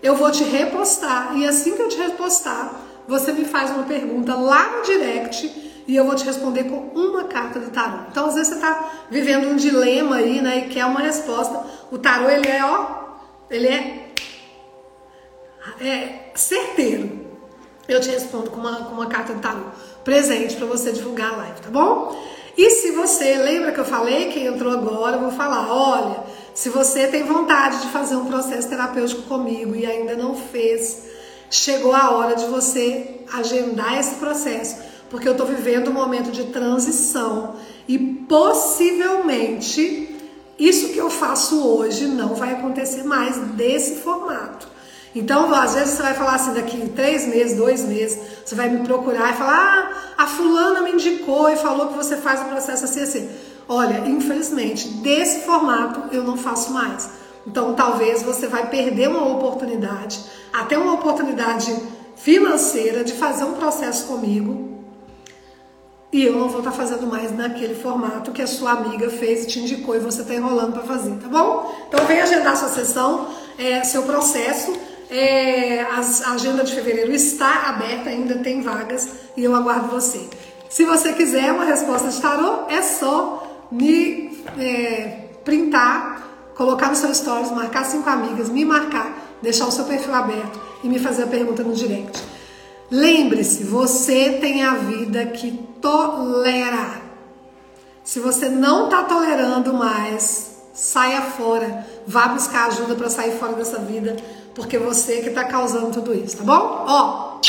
Eu 0.01 0.15
vou 0.15 0.31
te 0.31 0.43
repostar 0.43 1.37
e 1.37 1.47
assim 1.47 1.75
que 1.75 1.81
eu 1.83 1.89
te 1.89 1.97
repostar, 1.97 2.89
você 3.07 3.31
me 3.31 3.45
faz 3.45 3.71
uma 3.71 3.83
pergunta 3.83 4.35
lá 4.35 4.77
no 4.77 4.83
direct 4.83 5.71
e 5.87 5.95
eu 5.95 6.05
vou 6.05 6.15
te 6.15 6.23
responder 6.23 6.65
com 6.65 6.77
uma 6.95 7.25
carta 7.25 7.59
do 7.59 7.69
tarô. 7.69 8.05
Então, 8.09 8.27
às 8.27 8.35
vezes 8.35 8.49
você 8.49 8.55
está 8.55 8.91
vivendo 9.09 9.47
um 9.47 9.55
dilema 9.55 10.17
aí, 10.17 10.41
né, 10.41 10.65
e 10.65 10.69
quer 10.69 10.85
uma 10.85 11.01
resposta. 11.01 11.65
O 11.91 11.97
tarô, 11.97 12.29
ele 12.29 12.47
é, 12.47 12.63
ó, 12.63 12.87
ele 13.49 13.67
é, 13.67 14.13
é 15.81 16.31
certeiro. 16.35 17.19
Eu 17.87 17.99
te 17.99 18.09
respondo 18.09 18.49
com 18.51 18.59
uma, 18.59 18.85
com 18.85 18.93
uma 18.93 19.07
carta 19.07 19.33
do 19.33 19.41
tarô. 19.41 19.65
Presente 20.03 20.55
para 20.55 20.65
você 20.65 20.91
divulgar 20.91 21.33
a 21.33 21.37
live, 21.37 21.61
tá 21.61 21.69
bom? 21.69 22.15
E 22.57 22.69
se 22.69 22.91
você, 22.91 23.35
lembra 23.35 23.71
que 23.71 23.79
eu 23.79 23.85
falei, 23.85 24.31
quem 24.31 24.45
entrou 24.45 24.71
agora, 24.71 25.17
eu 25.17 25.21
vou 25.21 25.31
falar, 25.31 25.73
olha, 25.73 26.23
se 26.53 26.69
você 26.69 27.07
tem 27.07 27.23
vontade 27.23 27.81
de 27.81 27.87
fazer 27.87 28.15
um 28.15 28.25
processo 28.25 28.69
terapêutico 28.69 29.23
comigo 29.23 29.75
e 29.75 29.85
ainda 29.85 30.15
não 30.15 30.35
fez, 30.35 31.03
chegou 31.51 31.93
a 31.93 32.11
hora 32.11 32.35
de 32.35 32.45
você 32.45 33.19
agendar 33.31 33.99
esse 33.99 34.15
processo 34.15 34.77
porque 35.11 35.27
eu 35.27 35.33
estou 35.33 35.45
vivendo 35.45 35.89
um 35.89 35.93
momento 35.93 36.31
de 36.31 36.45
transição 36.45 37.57
e 37.85 37.99
possivelmente 37.99 40.15
isso 40.57 40.93
que 40.93 40.97
eu 40.97 41.09
faço 41.09 41.67
hoje 41.67 42.07
não 42.07 42.33
vai 42.33 42.53
acontecer 42.53 43.03
mais 43.03 43.35
desse 43.35 43.97
formato. 43.97 44.69
Então, 45.13 45.53
às 45.53 45.73
vezes 45.73 45.95
você 45.95 46.03
vai 46.03 46.13
falar 46.13 46.35
assim, 46.35 46.53
daqui 46.53 46.89
três 46.95 47.27
meses, 47.27 47.57
dois 47.57 47.83
meses, 47.83 48.17
você 48.45 48.55
vai 48.55 48.69
me 48.69 48.85
procurar 48.85 49.33
e 49.33 49.37
falar, 49.37 50.13
ah, 50.17 50.23
a 50.23 50.27
fulana 50.27 50.79
me 50.81 50.93
indicou 50.93 51.49
e 51.49 51.57
falou 51.57 51.89
que 51.89 51.97
você 51.97 52.15
faz 52.15 52.39
o 52.39 52.45
processo 52.45 52.85
assim, 52.85 53.01
assim. 53.01 53.29
Olha, 53.67 54.07
infelizmente, 54.07 54.87
desse 54.99 55.41
formato 55.41 56.15
eu 56.15 56.23
não 56.23 56.37
faço 56.37 56.71
mais. 56.71 57.09
Então, 57.45 57.73
talvez 57.73 58.21
você 58.23 58.47
vai 58.47 58.69
perder 58.69 59.09
uma 59.09 59.27
oportunidade, 59.27 60.19
até 60.53 60.77
uma 60.77 60.93
oportunidade 60.93 61.75
financeira 62.15 63.03
de 63.03 63.13
fazer 63.13 63.45
um 63.45 63.53
processo 63.53 64.05
comigo 64.05 64.71
e 66.11 66.25
eu 66.25 66.33
não 66.33 66.49
vou 66.49 66.59
estar 66.59 66.71
tá 66.71 66.77
fazendo 66.77 67.07
mais 67.07 67.35
naquele 67.35 67.73
formato 67.73 68.31
que 68.31 68.41
a 68.41 68.47
sua 68.47 68.71
amiga 68.71 69.09
fez 69.09 69.45
te 69.45 69.59
indicou 69.59 69.95
e 69.95 69.99
você 69.99 70.23
está 70.23 70.33
enrolando 70.35 70.73
para 70.73 70.83
fazer, 70.83 71.15
tá 71.15 71.29
bom? 71.29 71.73
Então 71.87 72.05
vem 72.05 72.19
agendar 72.19 72.57
sua 72.57 72.67
sessão, 72.67 73.29
é, 73.57 73.81
seu 73.85 74.03
processo. 74.03 74.73
É, 75.09 75.81
a 75.81 76.33
agenda 76.33 76.63
de 76.63 76.73
fevereiro 76.73 77.13
está 77.13 77.69
aberta, 77.69 78.09
ainda 78.09 78.35
tem 78.39 78.61
vagas 78.61 79.09
e 79.37 79.43
eu 79.43 79.55
aguardo 79.55 79.87
você. 79.87 80.29
Se 80.69 80.83
você 80.83 81.13
quiser 81.13 81.51
uma 81.51 81.65
resposta 81.65 82.09
de 82.09 82.21
tarô, 82.21 82.65
é 82.69 82.81
só 82.81 83.67
me 83.71 84.43
é, 84.57 85.29
printar, 85.45 86.29
colocar 86.61 86.89
no 86.89 86.95
seu 86.95 87.11
stories, 87.11 87.49
marcar 87.49 87.83
cinco 87.85 88.07
amigas, 88.07 88.47
me 88.47 88.63
marcar, 88.63 89.17
deixar 89.41 89.65
o 89.65 89.71
seu 89.71 89.83
perfil 89.85 90.13
aberto 90.13 90.59
e 90.83 90.87
me 90.87 90.99
fazer 90.99 91.23
a 91.23 91.27
pergunta 91.27 91.63
no 91.63 91.73
direct. 91.73 92.23
Lembre-se, 92.91 93.63
você 93.63 94.33
tem 94.33 94.63
a 94.63 94.75
vida 94.75 95.25
que 95.25 95.51
tolera. 95.81 97.01
Se 98.03 98.19
você 98.19 98.47
não 98.47 98.85
está 98.85 99.03
tolerando 99.05 99.73
mais, 99.73 100.57
saia 100.71 101.21
fora. 101.21 101.87
Vá 102.05 102.27
buscar 102.27 102.67
ajuda 102.67 102.93
para 102.93 103.09
sair 103.09 103.31
fora 103.39 103.53
dessa 103.53 103.79
vida, 103.79 104.15
porque 104.53 104.77
você 104.77 105.21
que 105.21 105.29
está 105.29 105.45
causando 105.45 105.91
tudo 105.91 106.13
isso, 106.13 106.37
tá 106.37 106.43
bom? 106.43 106.85
Ó, 106.87 107.39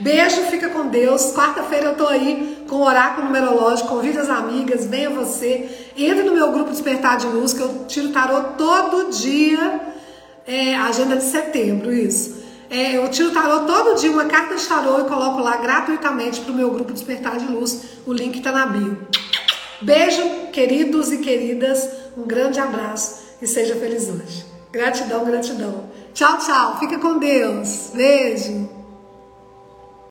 beijo, 0.00 0.42
fica 0.42 0.68
com 0.68 0.88
Deus. 0.88 1.32
Quarta-feira 1.32 1.86
eu 1.86 1.94
tô 1.94 2.06
aí 2.06 2.64
com 2.68 2.76
o 2.76 2.84
oráculo 2.84 3.26
numerológico. 3.26 3.88
Convide 3.88 4.18
as 4.18 4.28
amigas, 4.28 4.86
venha 4.86 5.10
você. 5.10 5.90
Entre 5.96 6.22
no 6.22 6.32
meu 6.32 6.50
grupo 6.52 6.70
Despertar 6.70 7.16
de 7.18 7.26
Luz, 7.26 7.52
que 7.52 7.60
eu 7.60 7.84
tiro 7.86 8.08
tarô 8.10 8.42
todo 8.56 9.10
dia. 9.10 9.80
É, 10.46 10.74
agenda 10.74 11.16
de 11.16 11.24
setembro, 11.24 11.92
isso. 11.92 12.40
É, 12.70 12.96
eu 12.96 13.08
tiro 13.08 13.30
tarô 13.30 13.60
todo 13.60 13.98
dia, 13.98 14.10
uma 14.10 14.26
carta 14.26 14.54
de 14.54 14.64
tarô 14.64 15.00
e 15.00 15.04
coloco 15.04 15.40
lá 15.40 15.56
gratuitamente 15.56 16.40
para 16.40 16.52
o 16.52 16.54
meu 16.54 16.70
grupo 16.70 16.92
Despertar 16.92 17.36
de 17.36 17.46
Luz. 17.46 17.82
O 18.06 18.12
link 18.12 18.38
está 18.38 18.52
na 18.52 18.66
bio. 18.66 18.98
Beijo, 19.80 20.22
queridos 20.52 21.10
e 21.10 21.18
queridas. 21.18 21.88
Um 22.16 22.22
grande 22.22 22.60
abraço 22.60 23.20
e 23.40 23.46
seja 23.46 23.74
feliz 23.76 24.08
hoje. 24.08 24.44
Gratidão, 24.70 25.24
gratidão. 25.24 25.90
Tchau, 26.14 26.38
tchau. 26.38 26.78
Fica 26.78 26.98
com 26.98 27.18
Deus. 27.18 27.90
Beijo. 27.94 28.79